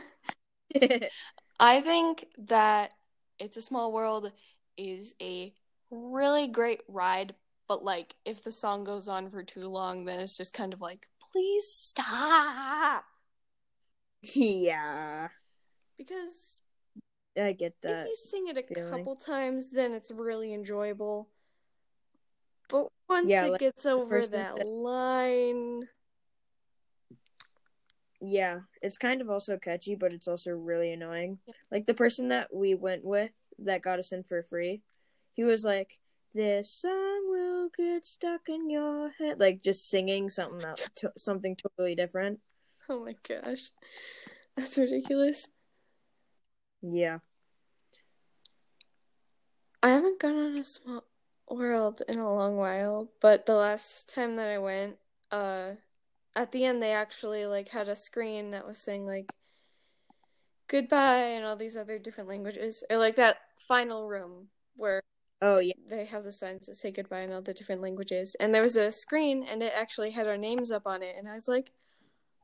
I 1.59 1.81
think 1.81 2.25
that 2.47 2.91
It's 3.39 3.57
a 3.57 3.61
Small 3.61 3.91
World 3.91 4.31
is 4.77 5.15
a 5.21 5.53
really 5.89 6.47
great 6.47 6.81
ride, 6.87 7.33
but 7.67 7.83
like 7.83 8.15
if 8.25 8.43
the 8.43 8.51
song 8.51 8.83
goes 8.83 9.07
on 9.07 9.29
for 9.29 9.43
too 9.43 9.67
long, 9.69 10.05
then 10.05 10.19
it's 10.19 10.37
just 10.37 10.53
kind 10.53 10.73
of 10.73 10.81
like, 10.81 11.07
please 11.31 11.65
stop. 11.67 13.03
yeah, 14.21 15.27
Because 15.97 16.61
I 17.37 17.53
get 17.53 17.75
that. 17.81 18.01
if 18.01 18.07
you 18.07 18.15
sing 18.15 18.47
it 18.47 18.57
a 18.57 18.63
feeling. 18.63 18.91
couple 18.91 19.15
times, 19.15 19.71
then 19.71 19.93
it's 19.93 20.11
really 20.11 20.53
enjoyable. 20.53 21.29
But 22.69 22.87
once 23.09 23.29
Yeah, 23.29 23.45
it 23.45 23.51
like 23.51 23.59
gets 23.59 23.85
over 23.85 24.25
that 24.27 24.55
that- 24.57 24.65
line, 24.65 25.87
Yeah, 28.23 28.59
it's 28.83 28.97
kind 28.99 29.19
of 29.21 29.29
also 29.31 29.57
catchy, 29.57 29.95
but 29.95 30.13
it's 30.13 30.27
also 30.27 30.51
really 30.51 30.91
annoying. 30.93 31.39
Like 31.71 31.87
the 31.87 31.95
person 31.95 32.29
that 32.29 32.53
we 32.53 32.75
went 32.75 33.03
with 33.03 33.31
that 33.59 33.81
got 33.81 33.97
us 33.97 34.11
in 34.11 34.23
for 34.23 34.43
free, 34.43 34.81
he 35.33 35.43
was 35.43 35.65
like, 35.65 35.97
"This 36.33 36.71
song 36.71 37.29
will 37.29 37.69
get 37.69 38.05
stuck 38.05 38.47
in 38.49 38.69
your 38.69 39.09
head," 39.11 39.39
like 39.39 39.61
just 39.63 39.87
singing 39.89 40.29
something 40.29 40.63
else, 40.63 40.87
to- 40.95 41.13
something 41.17 41.55
totally 41.55 41.95
different. 41.95 42.39
oh 42.89 43.05
my 43.05 43.15
gosh, 43.27 43.69
that's 44.55 44.77
ridiculous. 44.77 45.47
Yeah, 46.81 47.19
I 49.83 49.89
haven't 49.89 50.19
gone 50.19 50.35
on 50.37 50.57
a 50.57 50.63
small 50.63 51.03
world 51.49 52.01
in 52.07 52.19
a 52.19 52.33
long 52.33 52.55
while, 52.57 53.11
but 53.19 53.45
the 53.45 53.55
last 53.55 54.09
time 54.09 54.35
that 54.37 54.49
I 54.49 54.57
went, 54.57 54.97
uh, 55.31 55.73
at 56.35 56.51
the 56.51 56.65
end 56.65 56.81
they 56.81 56.91
actually 56.93 57.45
like 57.45 57.69
had 57.69 57.89
a 57.89 57.95
screen 57.95 58.51
that 58.51 58.65
was 58.65 58.77
saying 58.79 59.05
like 59.05 59.31
goodbye 60.67 61.17
and 61.35 61.45
all 61.45 61.55
these 61.55 61.75
other 61.75 61.99
different 61.99 62.29
languages, 62.29 62.83
or 62.89 62.97
like 62.97 63.15
that 63.17 63.37
final 63.59 64.07
room 64.07 64.47
where 64.77 65.01
oh 65.41 65.59
yeah, 65.59 65.73
they 65.89 66.05
have 66.05 66.23
the 66.23 66.31
signs 66.31 66.65
that 66.67 66.75
say 66.75 66.91
goodbye 66.91 67.21
in 67.21 67.31
all 67.33 67.41
the 67.41 67.53
different 67.53 67.81
languages, 67.81 68.35
and 68.39 68.53
there 68.53 68.61
was 68.61 68.75
a 68.75 68.91
screen 68.91 69.43
and 69.43 69.61
it 69.63 69.73
actually 69.75 70.11
had 70.11 70.27
our 70.27 70.37
names 70.37 70.71
up 70.71 70.83
on 70.85 71.01
it, 71.03 71.15
and 71.17 71.27
I 71.29 71.35
was 71.35 71.47
like, 71.47 71.71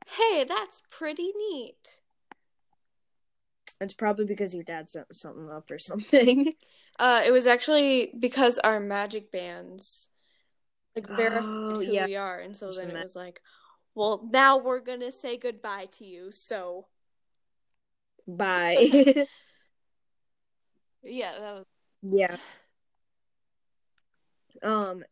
hey, 0.08 0.44
that's 0.44 0.84
pretty 0.92 1.32
neat. 1.38 2.02
it's 3.80 3.94
probably 3.94 4.26
because 4.26 4.54
your 4.54 4.64
dad 4.64 4.90
sent 4.90 5.16
something 5.16 5.50
up 5.50 5.70
or 5.72 5.80
something. 5.80 6.54
Uh, 7.00 7.22
it 7.24 7.32
was 7.32 7.46
actually 7.46 8.12
because 8.20 8.58
our 8.58 8.80
magic 8.80 9.32
bands 9.32 10.10
like 10.96 11.08
verified 11.08 11.46
Oh, 11.72 11.80
who 11.80 11.94
yeah. 11.94 12.06
we 12.06 12.16
are, 12.16 12.40
and 12.40 12.58
so 12.58 12.74
then 12.74 12.90
it 12.90 13.00
was 13.04 13.16
like, 13.16 13.42
well, 13.94 14.28
now 14.34 14.58
we're 14.58 14.80
gonna 14.80 15.12
say 15.12 15.38
goodbye 15.38 15.88
to 15.94 16.06
you. 16.06 16.32
So 16.32 16.88
Bye. 18.28 19.26
yeah, 21.04 21.34
that 21.40 21.54
was 21.56 21.66
yeah. 22.02 22.38
Um, 24.64 25.04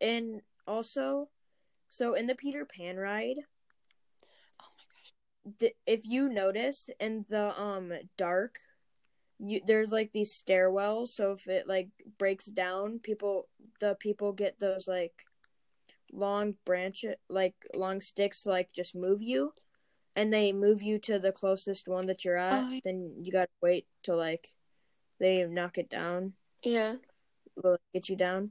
and 0.00 0.42
also, 0.66 1.28
so 1.88 2.14
in 2.14 2.26
the 2.26 2.34
Peter 2.34 2.64
Pan 2.64 2.96
ride, 2.96 3.36
oh 4.60 4.72
my 4.76 5.52
gosh. 5.60 5.72
if 5.86 6.06
you 6.06 6.28
notice 6.28 6.88
in 7.00 7.24
the 7.28 7.58
um 7.60 7.92
dark, 8.16 8.56
you 9.38 9.60
there's 9.66 9.90
like 9.92 10.12
these 10.12 10.32
stairwells. 10.32 11.08
So 11.08 11.32
if 11.32 11.46
it 11.48 11.66
like 11.66 11.88
breaks 12.18 12.46
down, 12.46 13.00
people 13.00 13.48
the 13.80 13.96
people 13.98 14.32
get 14.32 14.60
those 14.60 14.86
like 14.86 15.24
long 16.12 16.54
branch 16.64 17.04
like 17.28 17.54
long 17.74 18.00
sticks 18.00 18.42
to, 18.42 18.50
like 18.50 18.72
just 18.72 18.94
move 18.94 19.22
you, 19.22 19.52
and 20.14 20.32
they 20.32 20.52
move 20.52 20.82
you 20.82 20.98
to 21.00 21.18
the 21.18 21.32
closest 21.32 21.88
one 21.88 22.06
that 22.06 22.24
you're 22.24 22.36
at. 22.36 22.52
Oh. 22.52 22.80
Then 22.84 23.14
you 23.22 23.32
gotta 23.32 23.48
wait 23.60 23.86
till 24.02 24.16
like 24.16 24.48
they 25.18 25.44
knock 25.44 25.78
it 25.78 25.90
down. 25.90 26.34
Yeah. 26.62 26.96
will 27.56 27.78
get 27.92 28.08
you 28.08 28.16
down. 28.16 28.50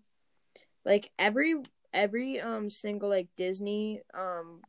Like 0.85 1.11
every 1.19 1.55
every 1.93 2.39
um 2.39 2.69
single 2.69 3.09
like 3.09 3.27
Disney 3.35 4.01
um 4.13 4.61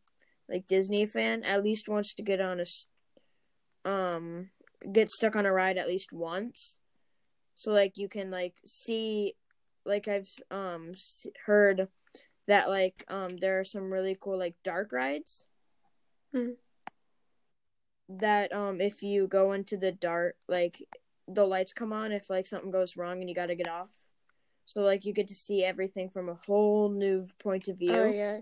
like 0.48 0.66
Disney 0.66 1.06
fan 1.06 1.44
at 1.44 1.62
least 1.62 1.88
wants 1.88 2.14
to 2.14 2.22
get 2.22 2.40
on 2.40 2.58
a 2.58 2.62
s- 2.62 2.86
um 3.84 4.50
get 4.92 5.10
stuck 5.10 5.36
on 5.36 5.46
a 5.46 5.52
ride 5.52 5.78
at 5.78 5.88
least 5.88 6.12
once. 6.12 6.78
So 7.54 7.72
like 7.72 7.96
you 7.96 8.08
can 8.08 8.30
like 8.30 8.54
see 8.66 9.34
like 9.84 10.08
I've 10.08 10.30
um 10.50 10.94
heard 11.46 11.88
that 12.46 12.68
like 12.68 13.04
um 13.08 13.38
there 13.40 13.60
are 13.60 13.64
some 13.64 13.92
really 13.92 14.16
cool 14.18 14.38
like 14.38 14.54
dark 14.64 14.92
rides. 14.92 15.46
Hmm. 16.34 16.52
That 18.08 18.52
um 18.52 18.80
if 18.80 19.02
you 19.02 19.26
go 19.26 19.52
into 19.52 19.76
the 19.76 19.92
dark 19.92 20.36
like 20.48 20.82
the 21.28 21.46
lights 21.46 21.72
come 21.72 21.92
on 21.92 22.12
if 22.12 22.28
like 22.28 22.46
something 22.46 22.70
goes 22.70 22.96
wrong 22.96 23.20
and 23.20 23.28
you 23.28 23.34
got 23.34 23.46
to 23.46 23.54
get 23.54 23.68
off. 23.68 23.90
So 24.66 24.80
like 24.80 25.04
you 25.04 25.12
get 25.12 25.28
to 25.28 25.34
see 25.34 25.64
everything 25.64 26.10
from 26.10 26.28
a 26.28 26.38
whole 26.46 26.88
new 26.88 27.26
point 27.38 27.68
of 27.68 27.78
view. 27.78 27.94
Oh 27.94 28.06
yeah. 28.10 28.40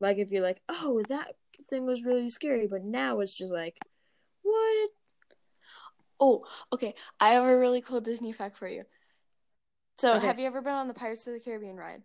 Like 0.00 0.18
if 0.18 0.30
you're 0.30 0.42
like, 0.42 0.62
"Oh, 0.68 1.04
that 1.08 1.36
thing 1.68 1.86
was 1.86 2.04
really 2.04 2.30
scary," 2.30 2.66
but 2.66 2.84
now 2.84 3.20
it's 3.20 3.36
just 3.36 3.52
like, 3.52 3.78
"What?" 4.42 4.90
Oh, 6.20 6.44
okay. 6.72 6.94
I 7.20 7.30
have 7.30 7.44
a 7.44 7.56
really 7.58 7.80
cool 7.80 8.00
Disney 8.00 8.32
fact 8.32 8.56
for 8.56 8.68
you. 8.68 8.84
So, 9.98 10.14
Okay. 10.14 10.26
have 10.26 10.38
you 10.38 10.46
ever 10.46 10.62
been 10.62 10.72
on 10.74 10.88
the 10.88 10.94
Pirates 10.94 11.26
of 11.26 11.34
the 11.34 11.40
Caribbean 11.40 11.76
ride? 11.76 12.02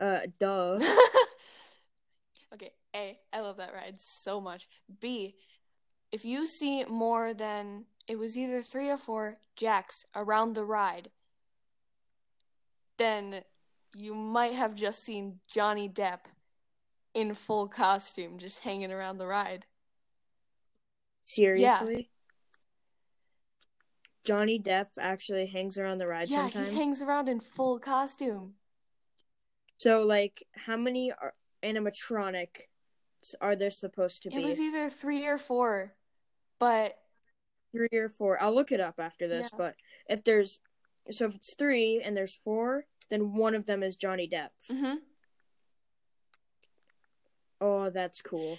Uh, 0.00 0.20
duh. 0.38 0.78
okay, 2.54 2.72
A, 2.94 3.18
I 3.32 3.40
love 3.40 3.56
that 3.58 3.74
ride 3.74 4.00
so 4.00 4.40
much. 4.40 4.68
B, 5.00 5.36
if 6.12 6.24
you 6.24 6.46
see 6.46 6.84
more 6.84 7.34
than 7.34 7.86
it 8.08 8.18
was 8.18 8.36
either 8.38 8.62
three 8.62 8.90
or 8.90 8.98
four 8.98 9.38
jacks 9.56 10.04
around 10.14 10.54
the 10.54 10.64
ride, 10.64 11.10
then 13.00 13.40
you 13.94 14.14
might 14.14 14.52
have 14.52 14.74
just 14.74 15.02
seen 15.02 15.40
Johnny 15.50 15.88
Depp 15.88 16.20
in 17.14 17.34
full 17.34 17.66
costume 17.66 18.38
just 18.38 18.60
hanging 18.60 18.92
around 18.92 19.18
the 19.18 19.26
ride. 19.26 19.66
Seriously? 21.24 22.10
Johnny 24.24 24.60
Depp 24.60 24.88
actually 24.98 25.46
hangs 25.46 25.78
around 25.78 25.98
the 25.98 26.06
ride 26.06 26.28
yeah, 26.28 26.42
sometimes. 26.42 26.68
he 26.68 26.76
hangs 26.76 27.02
around 27.02 27.28
in 27.28 27.40
full 27.40 27.78
costume. 27.78 28.54
So 29.78 30.02
like, 30.02 30.44
how 30.54 30.76
many 30.76 31.10
are 31.10 31.32
animatronic 31.62 32.48
are 33.40 33.56
there 33.56 33.70
supposed 33.70 34.22
to 34.22 34.28
be? 34.28 34.36
It 34.36 34.44
was 34.44 34.60
either 34.60 34.90
three 34.90 35.26
or 35.26 35.38
four, 35.38 35.94
but 36.58 36.96
three 37.72 37.88
or 37.98 38.10
four. 38.10 38.40
I'll 38.42 38.54
look 38.54 38.72
it 38.72 38.80
up 38.80 38.96
after 38.98 39.26
this, 39.26 39.48
Yeah. 39.52 39.58
but 39.58 39.74
if 40.08 40.22
there's 40.22 40.60
so 41.10 41.26
if 41.26 41.36
it's 41.36 41.54
three 41.54 42.02
and 42.04 42.16
there's 42.16 42.38
four, 42.44 42.84
then 43.10 43.34
one 43.34 43.54
of 43.54 43.66
them 43.66 43.82
is 43.82 43.96
Johnny 43.96 44.28
Depp. 44.28 44.50
mhm. 44.70 44.96
Oh, 47.60 47.90
that's 47.90 48.22
cool. 48.22 48.58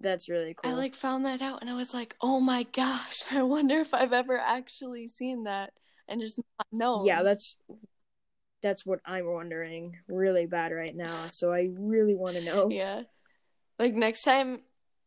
That's 0.00 0.28
really 0.28 0.54
cool. 0.54 0.72
I 0.72 0.74
like 0.74 0.94
found 0.94 1.24
that 1.24 1.40
out 1.40 1.60
and 1.60 1.70
I 1.70 1.74
was 1.74 1.94
like, 1.94 2.16
oh 2.20 2.40
my 2.40 2.64
gosh, 2.64 3.24
I 3.30 3.42
wonder 3.42 3.80
if 3.80 3.94
I've 3.94 4.12
ever 4.12 4.38
actually 4.38 5.08
seen 5.08 5.44
that 5.44 5.72
and 6.08 6.20
just 6.20 6.38
not 6.38 6.66
known. 6.72 7.06
Yeah, 7.06 7.22
that's 7.22 7.56
that's 8.62 8.84
what 8.84 9.00
I'm 9.04 9.26
wondering 9.26 9.98
really 10.08 10.46
bad 10.46 10.72
right 10.72 10.94
now. 10.96 11.28
So 11.30 11.52
I 11.52 11.70
really 11.78 12.14
want 12.14 12.36
to 12.36 12.44
know. 12.44 12.68
yeah. 12.70 13.02
Like 13.78 13.94
next 13.94 14.22
time, 14.22 14.60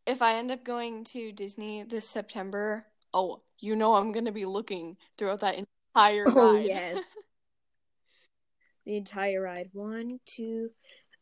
if 0.05 0.21
I 0.21 0.35
end 0.35 0.51
up 0.51 0.63
going 0.63 1.03
to 1.05 1.31
Disney 1.31 1.83
this 1.83 2.07
September, 2.07 2.85
oh, 3.13 3.41
you 3.59 3.75
know 3.75 3.95
I'm 3.95 4.11
gonna 4.11 4.31
be 4.31 4.45
looking 4.45 4.97
throughout 5.17 5.41
that 5.41 5.55
entire 5.55 6.25
Oh, 6.27 6.53
ride. 6.55 6.65
yes. 6.65 7.03
The 8.87 8.95
entire 8.95 9.41
ride. 9.41 9.69
One, 9.73 10.21
two. 10.25 10.69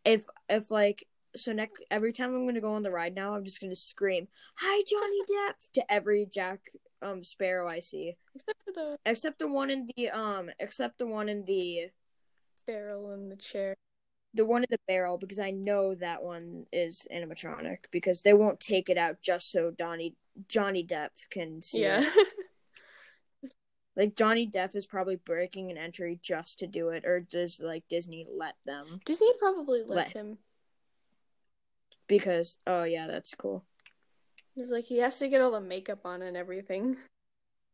If 0.06 0.26
if 0.48 0.70
like 0.70 1.08
so 1.36 1.52
next 1.52 1.84
every 1.90 2.14
time 2.14 2.36
I'm 2.36 2.46
gonna 2.46 2.62
go 2.62 2.74
on 2.74 2.84
the 2.84 2.92
ride 2.92 3.16
now, 3.16 3.34
I'm 3.34 3.44
just 3.44 3.60
gonna 3.60 3.76
scream, 3.76 4.28
"Hi, 4.60 4.84
Johnny 4.88 5.22
Depp!" 5.24 5.72
to 5.74 5.92
every 5.92 6.28
Jack 6.32 6.60
um 7.02 7.24
Sparrow 7.24 7.68
I 7.68 7.80
see, 7.80 8.18
Except 8.36 8.60
for 8.64 8.72
the 8.72 8.98
except 9.04 9.40
the 9.40 9.48
one 9.48 9.72
in 9.72 9.90
the 9.98 10.12
um, 10.12 10.52
except 10.60 11.00
the 11.00 11.08
one 11.08 11.28
in 11.28 11.44
the 11.46 11.90
barrel 12.68 13.12
in 13.14 13.30
the 13.30 13.36
chair. 13.36 13.76
the 14.36 14.46
one 14.46 14.62
in 14.62 14.68
the 14.70 14.78
barrel 14.88 15.18
because 15.18 15.40
I 15.40 15.50
know 15.50 15.96
that 15.96 16.22
one 16.22 16.68
is 16.72 17.08
animatronic 17.12 17.86
because 17.92 18.22
they 18.22 18.34
won't 18.34 18.60
take 18.60 18.90
it 18.90 18.98
out 18.98 19.24
just 19.24 19.50
so 19.52 19.72
Donnie 19.72 20.16
Johnny 20.48 20.86
Depp 20.86 21.10
can 21.32 21.64
see 21.64 21.82
Yeah. 21.82 22.02
it. 22.04 22.28
Like 23.96 24.16
Johnny 24.16 24.50
Depp 24.50 24.76
is 24.76 24.86
probably 24.86 25.16
breaking 25.16 25.72
an 25.72 25.78
entry 25.78 26.20
just 26.22 26.60
to 26.60 26.68
do 26.68 26.90
it, 26.90 27.06
or 27.06 27.22
does 27.22 27.62
like 27.64 27.88
Disney 27.88 28.28
let 28.30 28.56
them? 28.66 29.00
Disney 29.06 29.30
probably 29.40 29.80
lets 29.84 29.90
Let- 29.90 30.12
him. 30.14 30.38
Because 32.08 32.58
oh 32.68 32.84
yeah, 32.84 33.08
that's 33.08 33.34
cool. 33.36 33.64
He's 34.54 34.70
like 34.72 34.86
he 34.86 35.00
has 35.00 35.18
to 35.20 35.28
get 35.28 35.42
all 35.42 35.52
the 35.52 35.62
makeup 35.62 36.02
on 36.06 36.22
and 36.22 36.38
everything. 36.38 36.98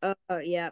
Uh, 0.02 0.16
yeah. 0.44 0.72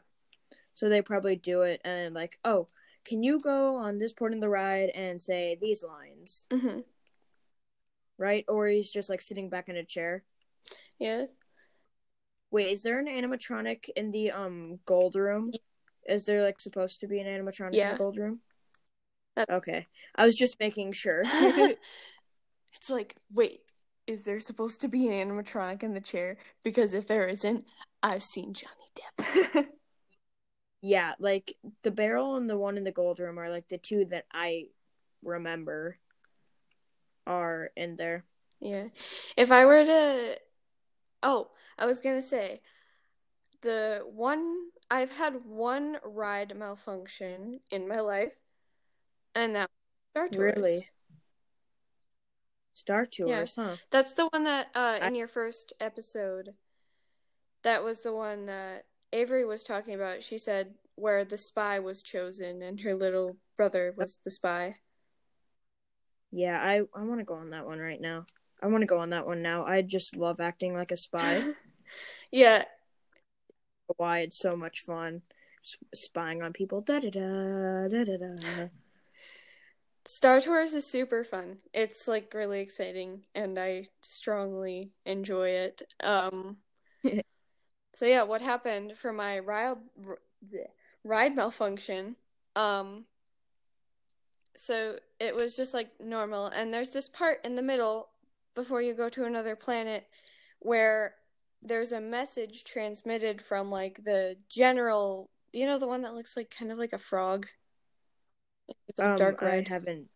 So 0.74 0.88
they 0.90 1.02
probably 1.02 1.36
do 1.36 1.62
it 1.64 1.82
and 1.84 2.16
like, 2.16 2.40
oh, 2.46 2.68
can 3.06 3.22
you 3.22 3.40
go 3.40 3.76
on 3.76 4.00
this 4.00 4.14
part 4.14 4.34
of 4.34 4.40
the 4.42 4.50
ride 4.50 4.90
and 4.96 5.22
say 5.22 5.58
these 5.62 5.84
lines, 5.84 6.48
Mm-hmm. 6.50 6.80
right? 8.18 8.46
Or 8.48 8.68
he's 8.68 8.90
just 8.92 9.10
like 9.10 9.22
sitting 9.22 9.50
back 9.50 9.68
in 9.70 9.76
a 9.76 9.84
chair. 9.84 10.24
Yeah. 11.00 11.26
Wait, 12.52 12.72
is 12.72 12.84
there 12.84 13.00
an 13.00 13.06
animatronic 13.08 13.90
in 13.96 14.12
the 14.12 14.32
um 14.32 14.80
gold 14.86 15.16
room? 15.16 15.52
Is 16.08 16.26
there 16.26 16.44
like 16.44 16.60
supposed 16.60 17.00
to 17.02 17.08
be 17.08 17.20
an 17.20 17.28
animatronic 17.28 17.74
in 17.74 17.92
the 17.92 17.98
gold 17.98 18.18
room? 18.18 18.40
That- 19.36 19.50
Okay, 19.50 19.88
I 20.16 20.26
was 20.26 20.36
just 20.36 20.60
making 20.60 20.94
sure. 20.94 21.24
it's 22.74 22.90
like, 22.90 23.16
wait, 23.32 23.62
is 24.08 24.24
there 24.24 24.40
supposed 24.40 24.82
to 24.82 24.88
be 24.88 25.08
an 25.08 25.30
animatronic 25.30 25.84
in 25.84 25.94
the 25.94 26.02
chair? 26.02 26.38
Because 26.64 26.94
if 26.94 27.08
there 27.08 27.28
isn't, 27.28 27.66
I've 28.02 28.24
seen 28.24 28.54
Johnny 28.54 28.90
Depp. 28.96 29.68
yeah, 30.82 31.14
like 31.20 31.56
the 31.84 31.92
barrel 31.92 32.36
and 32.36 32.50
the 32.50 32.58
one 32.58 32.78
in 32.78 32.84
the 32.84 32.92
gold 32.92 33.20
room 33.20 33.38
are 33.38 33.50
like 33.52 33.68
the 33.68 33.78
two 33.78 34.06
that 34.06 34.26
I 34.34 34.66
remember 35.24 35.98
are 37.28 37.70
in 37.76 37.96
there. 37.98 38.26
yeah. 38.60 38.86
If 39.38 39.52
I 39.52 39.66
were 39.66 39.86
to. 39.86 40.40
Oh, 41.22 41.50
I 41.78 41.86
was 41.86 42.00
gonna 42.00 42.22
say. 42.22 42.62
The 43.62 44.04
one. 44.06 44.70
I've 44.92 45.12
had 45.12 45.46
one 45.46 45.98
ride 46.04 46.56
malfunction 46.56 47.60
in 47.70 47.88
my 47.88 48.00
life, 48.00 48.36
and 49.36 49.56
that 49.56 49.70
was 50.16 50.30
Star 50.30 50.30
Tours. 50.30 50.56
Really? 50.56 50.86
Star 52.74 53.06
Tours, 53.06 53.56
huh? 53.56 53.76
That's 53.92 54.14
the 54.14 54.28
one 54.30 54.46
that 54.46 54.68
uh 54.74 55.00
I- 55.02 55.08
in 55.08 55.16
your 55.16 55.28
first 55.28 55.74
episode 55.80 56.56
that 57.62 57.84
was 57.84 58.02
the 58.02 58.14
one 58.14 58.46
that 58.46 58.86
Avery 59.12 59.46
was 59.46 59.64
talking 59.64 59.94
about. 59.94 60.24
She 60.24 60.38
said 60.38 60.76
where 60.96 61.26
the 61.26 61.38
spy 61.38 61.80
was 61.80 62.02
chosen 62.04 62.62
and 62.62 62.80
her 62.82 62.96
little 62.96 63.38
brother 63.58 63.94
was 63.96 64.20
the 64.24 64.32
spy. 64.32 64.78
Yeah, 66.32 66.60
I 66.62 66.82
I 66.98 67.04
want 67.04 67.20
to 67.20 67.26
go 67.26 67.36
on 67.36 67.50
that 67.52 67.66
one 67.66 67.80
right 67.80 68.00
now. 68.00 68.26
I 68.62 68.68
want 68.68 68.82
to 68.82 68.88
go 68.88 69.00
on 69.00 69.12
that 69.12 69.26
one 69.26 69.42
now. 69.42 69.66
I 69.66 69.82
just 69.82 70.16
love 70.16 70.40
acting 70.40 70.74
like 70.74 70.92
a 70.92 70.98
spy. 70.98 71.44
yeah, 72.32 72.66
Why 73.98 74.20
it's 74.20 74.38
so 74.38 74.56
much 74.56 74.82
fun 74.82 75.22
spying 75.94 76.42
on 76.42 76.54
people. 76.54 76.82
Da 76.82 77.00
da 77.00 77.10
da 77.10 77.88
da 77.88 78.04
da 78.04 78.18
da. 78.18 78.68
Star 80.06 80.42
Tours 80.42 80.74
is 80.74 80.86
super 80.86 81.24
fun. 81.24 81.60
It's 81.74 82.08
like 82.08 82.34
really 82.34 82.62
exciting 82.62 83.22
and 83.36 83.60
I 83.60 83.86
strongly 84.02 84.92
enjoy 85.06 85.50
it. 85.50 85.82
Um 86.04 86.58
So 87.96 88.06
yeah, 88.06 88.24
what 88.24 88.42
happened 88.42 88.98
for 88.98 89.12
my 89.12 89.40
ride 89.40 89.78
ride 91.04 91.36
malfunction? 91.36 92.16
Um 92.56 93.06
so 94.56 94.98
it 95.20 95.36
was 95.36 95.56
just 95.56 95.74
like 95.74 95.90
normal 96.00 96.48
and 96.48 96.74
there's 96.74 96.90
this 96.90 97.08
part 97.08 97.40
in 97.46 97.56
the 97.56 97.62
middle 97.62 98.10
before 98.60 98.82
you 98.82 98.94
go 98.94 99.08
to 99.10 99.24
another 99.24 99.56
planet 99.56 100.06
where 100.60 101.16
there's 101.62 101.94
a 101.94 102.02
message 102.02 102.64
transmitted 102.66 103.42
from 103.42 103.72
like 103.72 104.04
the 104.04 104.36
general, 104.50 105.30
you 105.54 105.66
know 105.66 105.80
the 105.80 105.88
one 105.88 106.02
that 106.02 106.14
looks 106.14 106.36
like 106.36 106.50
kind 106.52 106.72
of 106.72 106.78
like 106.78 106.92
a 106.94 106.98
frog. 106.98 107.48
It's 108.88 109.00
Um, 109.00 109.16
dark 109.16 109.42
I 109.42 109.46
ride. 109.46 109.68
haven't 109.70 110.10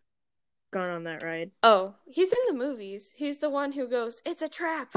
gone 0.72 0.90
on 0.90 1.04
that 1.04 1.22
ride. 1.22 1.52
Oh, 1.62 1.94
he's 2.06 2.32
in 2.32 2.38
the 2.48 2.52
movies. 2.64 3.14
He's 3.16 3.38
the 3.38 3.48
one 3.50 3.72
who 3.72 3.88
goes, 3.88 4.20
"It's 4.26 4.42
a 4.42 4.48
trap." 4.48 4.94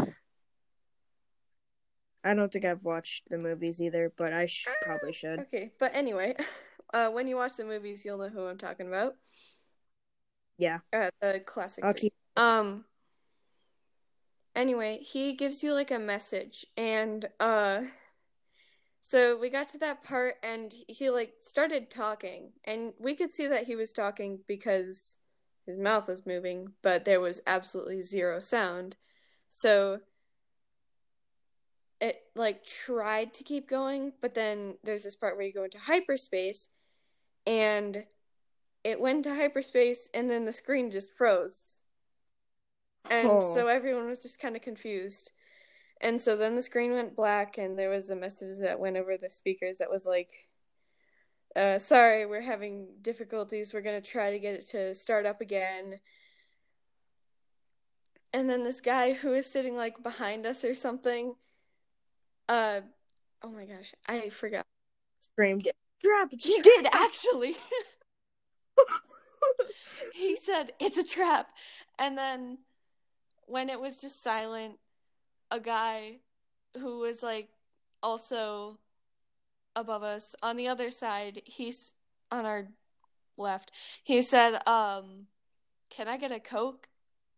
I 2.23 2.33
don't 2.33 2.51
think 2.51 2.65
I've 2.65 2.83
watched 2.83 3.29
the 3.29 3.37
movies 3.37 3.79
either, 3.81 4.11
but 4.17 4.33
I 4.33 4.47
sh- 4.47 4.67
probably 4.81 5.13
should. 5.13 5.39
Okay, 5.41 5.71
but 5.79 5.95
anyway, 5.95 6.35
uh, 6.93 7.09
when 7.09 7.27
you 7.27 7.37
watch 7.37 7.55
the 7.55 7.63
movies, 7.63 8.03
you'll 8.03 8.17
know 8.17 8.27
who 8.29 8.45
I'm 8.45 8.57
talking 8.57 8.87
about. 8.87 9.15
Yeah. 10.57 10.79
Uh, 10.91 11.09
the 11.21 11.39
classic. 11.39 11.85
I'll 11.85 11.93
three. 11.93 12.01
keep. 12.01 12.13
Um. 12.35 12.83
Anyway, 14.57 14.97
he 15.03 15.33
gives 15.33 15.63
you 15.63 15.71
like 15.71 15.91
a 15.91 15.99
message, 15.99 16.65
and 16.75 17.29
uh, 17.39 17.81
so 19.01 19.37
we 19.37 19.51
got 19.51 19.69
to 19.69 19.77
that 19.77 20.03
part, 20.03 20.33
and 20.41 20.73
he 20.87 21.11
like 21.11 21.33
started 21.41 21.91
talking, 21.91 22.53
and 22.65 22.93
we 22.97 23.13
could 23.13 23.31
see 23.31 23.45
that 23.45 23.67
he 23.67 23.75
was 23.75 23.91
talking 23.91 24.39
because 24.47 25.17
his 25.67 25.77
mouth 25.77 26.07
was 26.07 26.25
moving, 26.25 26.73
but 26.81 27.05
there 27.05 27.21
was 27.21 27.39
absolutely 27.45 28.01
zero 28.01 28.39
sound. 28.39 28.95
So 29.47 29.99
it 32.01 32.23
like 32.35 32.65
tried 32.65 33.35
to 33.35 33.43
keep 33.43 33.69
going, 33.69 34.13
but 34.21 34.33
then 34.33 34.77
there's 34.83 35.03
this 35.03 35.15
part 35.15 35.37
where 35.37 35.45
you 35.45 35.53
go 35.53 35.65
into 35.65 35.77
hyperspace, 35.77 36.69
and 37.45 38.05
it 38.83 38.99
went 38.99 39.23
to 39.25 39.35
hyperspace, 39.35 40.09
and 40.15 40.31
then 40.31 40.45
the 40.45 40.51
screen 40.51 40.89
just 40.89 41.11
froze. 41.11 41.76
And 43.09 43.27
Oh. 43.29 43.53
so 43.53 43.67
everyone 43.67 44.07
was 44.07 44.21
just 44.21 44.39
kind 44.39 44.55
of 44.55 44.61
confused. 44.61 45.31
And 46.01 46.21
so 46.21 46.37
then 46.37 46.55
the 46.55 46.61
screen 46.61 46.91
went 46.91 47.15
black, 47.15 47.57
and 47.57 47.77
there 47.77 47.89
was 47.89 48.09
a 48.09 48.15
message 48.15 48.59
that 48.59 48.79
went 48.79 48.97
over 48.97 49.17
the 49.17 49.29
speakers 49.29 49.79
that 49.79 49.89
was 49.89 50.05
like, 50.05 50.29
uh, 51.55 51.79
sorry, 51.79 52.25
we're 52.27 52.41
having 52.41 52.87
difficulties. 53.01 53.73
We're 53.73 53.81
going 53.81 53.99
to 53.99 54.07
try 54.07 54.31
to 54.31 54.37
get 54.39 54.53
it 54.55 54.67
to 54.67 54.93
start 54.93 55.25
up 55.25 55.41
again. 55.41 55.99
And 58.33 58.47
then 58.47 58.63
this 58.63 58.81
guy 58.81 59.13
who 59.13 59.29
was 59.31 59.47
sitting 59.51 59.75
like 59.75 60.03
behind 60.03 60.45
us 60.45 60.63
or 60.63 60.75
something, 60.75 61.33
uh, 62.47 62.81
oh 63.41 63.49
my 63.49 63.65
gosh, 63.65 63.93
I 64.07 64.29
forgot. 64.29 64.65
Screamed. 65.21 65.65
It. 65.65 65.75
He 66.39 66.61
did 66.61 66.87
actually. 66.93 67.55
he 70.13 70.35
said, 70.35 70.73
It's 70.79 70.97
a 70.99 71.03
trap. 71.03 71.47
And 71.97 72.15
then 72.17 72.59
when 73.47 73.69
it 73.69 73.79
was 73.79 73.99
just 73.99 74.21
silent, 74.21 74.75
a 75.49 75.59
guy 75.59 76.17
who 76.77 76.99
was 76.99 77.23
like 77.23 77.49
also 78.03 78.77
above 79.75 80.03
us 80.03 80.35
on 80.43 80.57
the 80.57 80.67
other 80.67 80.91
side, 80.91 81.41
he's 81.45 81.93
on 82.31 82.45
our 82.45 82.67
left. 83.37 83.71
He 84.03 84.21
said, 84.21 84.59
um, 84.67 85.27
Can 85.89 86.07
I 86.07 86.17
get 86.17 86.31
a 86.31 86.39
Coke? 86.39 86.87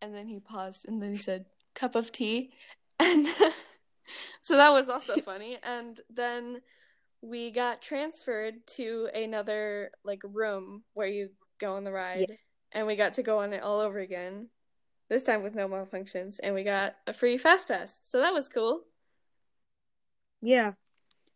And 0.02 0.13
then 0.13 0.28
he 0.28 0.39
paused 0.39 0.86
and 0.88 1.02
then 1.02 1.12
he 1.12 1.17
said, 1.17 1.45
Cup 1.74 1.95
of 1.95 2.12
tea. 2.12 2.52
And 3.02 3.26
so 4.41 4.58
that 4.58 4.74
was 4.74 4.89
also 4.89 5.15
funny. 5.22 5.58
And 5.63 6.02
then 6.10 6.60
we 7.22 7.50
got 7.50 7.82
transferred 7.82 8.67
to 8.76 9.08
another 9.15 9.91
like 10.04 10.22
room 10.26 10.84
where 10.95 11.08
you 11.08 11.30
go 11.62 11.76
on 11.76 11.86
the 11.86 11.93
ride 11.93 12.26
and 12.74 12.86
we 12.86 12.98
got 12.98 13.13
to 13.13 13.24
go 13.24 13.39
on 13.39 13.54
it 13.54 13.63
all 13.63 13.80
over 13.80 14.00
again 14.00 14.50
this 15.10 15.24
time 15.24 15.43
with 15.43 15.56
no 15.56 15.67
malfunctions 15.67 16.39
and 16.41 16.54
we 16.56 16.63
got 16.63 16.95
a 17.08 17.13
free 17.13 17.38
fast 17.38 17.67
pass 17.67 18.00
so 18.02 18.19
that 18.22 18.34
was 18.34 18.48
cool 18.50 18.82
Yeah. 20.41 20.74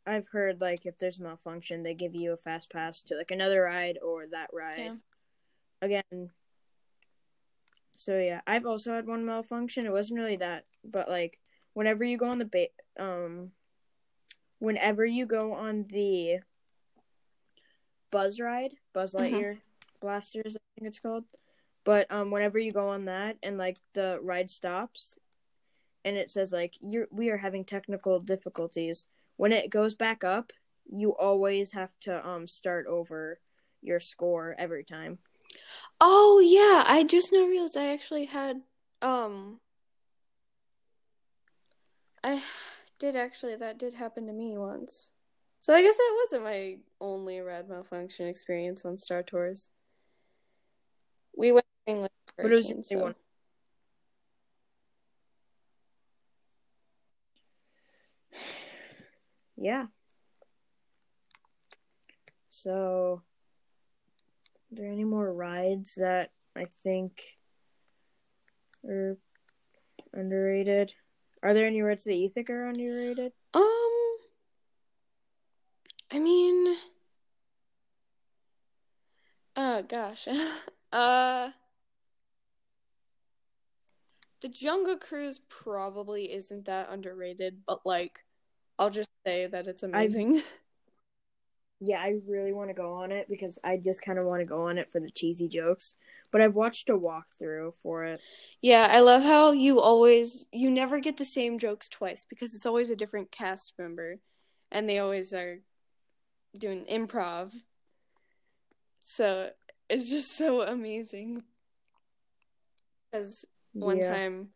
I've 0.06 0.28
heard 0.30 0.60
like 0.60 0.86
if 0.86 0.98
there's 0.98 1.20
a 1.20 1.24
malfunction, 1.24 1.84
they 1.84 1.94
give 1.94 2.14
you 2.14 2.34
a 2.34 2.38
fast 2.38 2.70
pass 2.70 3.02
to 3.04 3.16
like 3.16 3.32
another 3.32 3.62
ride 3.62 3.98
or 4.04 4.28
that 4.28 4.50
ride. 4.52 4.80
Yeah. 4.80 4.96
Again. 5.82 6.30
So 7.96 8.20
yeah, 8.20 8.42
I've 8.46 8.66
also 8.66 8.94
had 8.94 9.08
one 9.08 9.26
malfunction. 9.26 9.86
It 9.86 9.94
wasn't 9.94 10.20
really 10.20 10.36
that, 10.38 10.66
but 10.84 11.08
like 11.08 11.40
whenever 11.74 12.04
you 12.04 12.18
go 12.18 12.28
on 12.28 12.38
the 12.38 12.46
ba- 12.46 13.02
um 13.02 13.52
whenever 14.60 15.06
you 15.06 15.26
go 15.26 15.54
on 15.54 15.86
the 15.88 16.40
buzz 18.12 18.42
ride, 18.42 18.74
Buzz 18.92 19.14
Mhm. 19.14 19.20
Lightyear 19.20 19.62
blasters, 20.02 20.58
I 20.58 20.60
think 20.76 20.88
it's 20.90 21.00
called. 21.00 21.24
But 21.86 22.08
um 22.12 22.32
whenever 22.32 22.58
you 22.60 22.72
go 22.72 22.90
on 22.90 23.06
that 23.06 23.38
and 23.44 23.58
like 23.58 23.78
the 23.94 24.20
ride 24.22 24.50
stops 24.50 25.18
and 26.06 26.18
it 26.18 26.30
says 26.30 26.52
like 26.52 26.76
you're 26.82 27.08
we 27.12 27.30
are 27.30 27.38
having 27.38 27.64
technical 27.66 28.20
difficulties 28.20 29.06
when 29.38 29.52
it 29.52 29.70
goes 29.70 29.96
back 29.96 30.24
up, 30.24 30.52
you 30.86 31.12
always 31.16 31.74
have 31.74 31.92
to 32.02 32.28
um 32.28 32.48
start 32.48 32.86
over 32.88 33.40
your 33.82 34.00
score 34.00 34.56
every 34.58 34.84
time. 34.84 35.20
oh 36.00 36.40
yeah. 36.40 36.84
I 36.88 37.04
just 37.04 37.32
now 37.34 37.46
realized 37.46 37.78
i 37.78 37.88
actually 37.88 38.26
had 38.26 38.62
um 39.02 39.60
i 42.24 42.42
did 43.00 43.16
actually 43.16 43.56
that 43.58 43.78
did 43.78 43.94
happen 43.96 44.28
to 44.28 44.34
me 44.34 44.58
once. 44.58 45.12
So 45.60 45.74
i 45.74 45.82
guess 45.82 45.98
that 45.98 46.26
wasn't 46.26 46.44
my 46.44 46.78
only 47.02 47.40
rad 47.42 47.68
malfunction 47.70 48.28
experience 48.28 48.86
on 48.86 48.98
star 48.98 49.24
tours. 49.24 49.72
We 51.36 51.52
went 51.52 51.63
like 51.88 52.12
But 52.38 52.52
it 52.52 52.56
was 52.56 52.68
the 52.68 52.96
only 52.96 53.04
one. 53.04 53.16
Yeah. 59.58 59.88
So, 62.50 63.22
are 64.72 64.76
there 64.76 64.92
any 64.92 65.04
more 65.04 65.34
rides 65.34 65.96
that 65.96 66.32
I 66.56 66.66
think 66.84 67.22
are 68.88 69.18
underrated? 70.14 70.94
Are 71.42 71.54
there 71.54 71.68
any 71.68 71.82
rides 71.82 72.06
that 72.06 72.16
you 72.16 72.30
think 72.30 72.50
are 72.50 72.68
underrated? 72.68 73.34
Um, 73.54 73.64
I 76.12 76.20
mean, 76.20 76.78
oh 79.56 79.84
gosh, 79.84 80.28
uh, 80.94 81.50
the 84.44 84.50
Jungle 84.50 84.98
Cruise 84.98 85.40
probably 85.48 86.34
isn't 86.34 86.66
that 86.66 86.90
underrated, 86.92 87.62
but 87.66 87.80
like, 87.86 88.26
I'll 88.78 88.90
just 88.90 89.10
say 89.26 89.48
that 89.48 89.68
it's 89.68 89.84
amazing. 89.84 90.44
Yeah, 91.86 92.00
I 92.00 92.16
really 92.26 92.54
want 92.54 92.70
to 92.70 92.74
go 92.74 92.94
on 92.94 93.12
it 93.12 93.28
because 93.28 93.60
I 93.62 93.76
just 93.76 94.02
kind 94.06 94.18
of 94.18 94.24
want 94.26 94.40
to 94.40 94.46
go 94.46 94.70
on 94.70 94.78
it 94.78 94.90
for 94.90 95.02
the 95.02 95.10
cheesy 95.10 95.50
jokes. 95.50 95.96
But 96.32 96.40
I've 96.40 96.56
watched 96.56 96.88
a 96.88 96.94
walkthrough 96.94 97.74
for 97.76 98.06
it. 98.06 98.22
Yeah, 98.62 98.88
I 98.90 99.02
love 99.02 99.24
how 99.24 99.52
you 99.52 99.82
always 99.82 100.46
you 100.54 100.72
never 100.72 101.02
get 101.02 101.18
the 101.18 101.26
same 101.26 101.60
jokes 101.60 101.90
twice 101.90 102.24
because 102.24 102.56
it's 102.56 102.66
always 102.66 102.90
a 102.90 102.96
different 102.96 103.32
cast 103.32 103.74
member, 103.78 104.20
and 104.72 104.88
they 104.88 104.98
always 105.00 105.34
are 105.34 105.60
doing 106.58 106.86
improv. 106.86 107.54
So 109.04 109.50
it's 109.90 110.10
just 110.10 110.38
so 110.38 110.62
amazing. 110.62 111.44
Because 113.12 113.46
one 113.74 113.98
yeah. 113.98 114.14
time, 114.14 114.50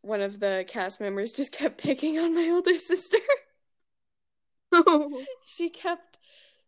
one 0.00 0.20
of 0.20 0.40
the 0.40 0.64
cast 0.68 1.00
members 1.00 1.32
just 1.32 1.52
kept 1.52 1.78
picking 1.82 2.18
on 2.18 2.34
my 2.34 2.48
older 2.50 2.76
sister. 2.76 3.18
she 5.46 5.70
kept, 5.70 6.18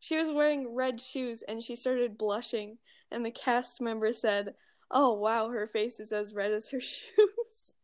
she 0.01 0.17
was 0.17 0.31
wearing 0.31 0.75
red 0.75 1.01
shoes 1.01 1.43
and 1.47 1.63
she 1.63 1.77
started 1.77 2.19
blushing, 2.19 2.79
and 3.11 3.25
the 3.25 3.31
cast 3.31 3.81
member 3.81 4.13
said, 4.13 4.55
"Oh 4.91 5.15
wow, 5.15 5.51
her 5.51 5.67
face 5.67 5.99
is 6.01 6.13
as 6.13 6.35
red 6.35 6.53
as 6.53 6.71
her 6.71 6.81
shoes." 6.81 7.75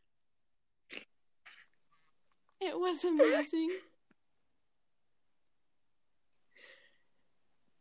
It 2.61 2.79
was 2.79 3.05
amazing. 3.05 3.69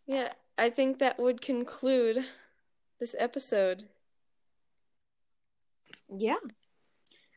yeah, 0.05 0.33
I 0.57 0.69
think 0.69 0.99
that 0.99 1.19
would 1.19 1.41
conclude 1.41 2.25
this 2.99 3.15
episode. 3.17 3.85
Yeah. 6.15 6.37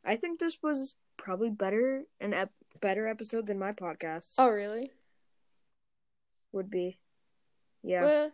I 0.04 0.16
think 0.16 0.38
this 0.38 0.58
was 0.62 0.94
probably 1.16 1.50
better 1.50 2.04
an 2.20 2.34
ep- 2.34 2.52
better 2.80 3.08
episode 3.08 3.46
than 3.46 3.58
my 3.58 3.72
podcast 3.72 4.34
Oh, 4.38 4.48
really? 4.48 4.92
would 6.52 6.70
be. 6.70 6.98
Yeah. 7.82 8.04
Well, 8.04 8.30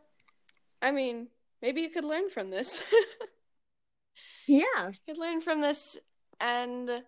I 0.80 0.90
mean, 0.90 1.28
maybe 1.60 1.80
you 1.80 1.90
could 1.90 2.04
learn 2.04 2.30
from 2.30 2.50
this. 2.50 2.82
yeah. 4.46 4.88
you 4.88 4.94
could 5.06 5.18
learn 5.18 5.40
from 5.40 5.60
this, 5.60 5.96
and 6.40 7.02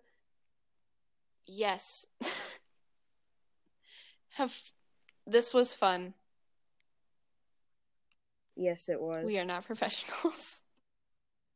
yes, 1.45 2.05
have 4.31 4.57
this 5.27 5.53
was 5.53 5.75
fun. 5.75 6.13
Yes, 8.55 8.89
it 8.89 9.01
was. 9.01 9.25
We 9.25 9.39
are 9.39 9.45
not 9.45 9.65
professionals. 9.65 10.61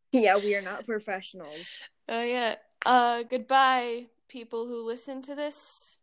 Yeah, 0.12 0.38
we 0.38 0.56
are 0.56 0.62
not 0.62 0.88
professionals. 0.88 1.70
Oh 2.08 2.24
yeah. 2.24 2.56
Uh, 2.86 3.24
goodbye, 3.24 4.08
people 4.28 4.66
who 4.66 4.84
listen 4.86 5.22
to 5.24 5.36
this. 5.36 6.00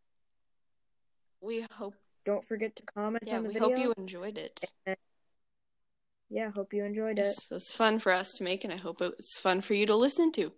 We 1.40 1.66
hope. 1.72 1.94
Don't 2.24 2.44
forget 2.44 2.76
to 2.76 2.82
comment 2.84 3.24
Yeah, 3.26 3.38
on 3.38 3.42
the 3.42 3.48
we 3.48 3.54
video. 3.54 3.68
hope 3.68 3.78
you 3.78 3.94
enjoyed 3.98 4.38
it. 4.38 4.60
And 4.84 4.96
yeah, 6.28 6.50
hope 6.50 6.72
you 6.72 6.84
enjoyed 6.84 7.18
it. 7.18 7.26
It 7.26 7.38
was 7.50 7.72
fun 7.72 7.98
for 7.98 8.12
us 8.12 8.34
to 8.34 8.44
make, 8.44 8.64
and 8.64 8.72
I 8.72 8.76
hope 8.76 9.00
it's 9.00 9.38
fun 9.38 9.60
for 9.60 9.74
you 9.74 9.86
to 9.86 9.96
listen 9.96 10.32
to. 10.32 10.52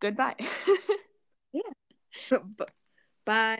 Goodbye. 0.00 0.36
Yeah. 1.52 1.62
Bye. 2.56 2.66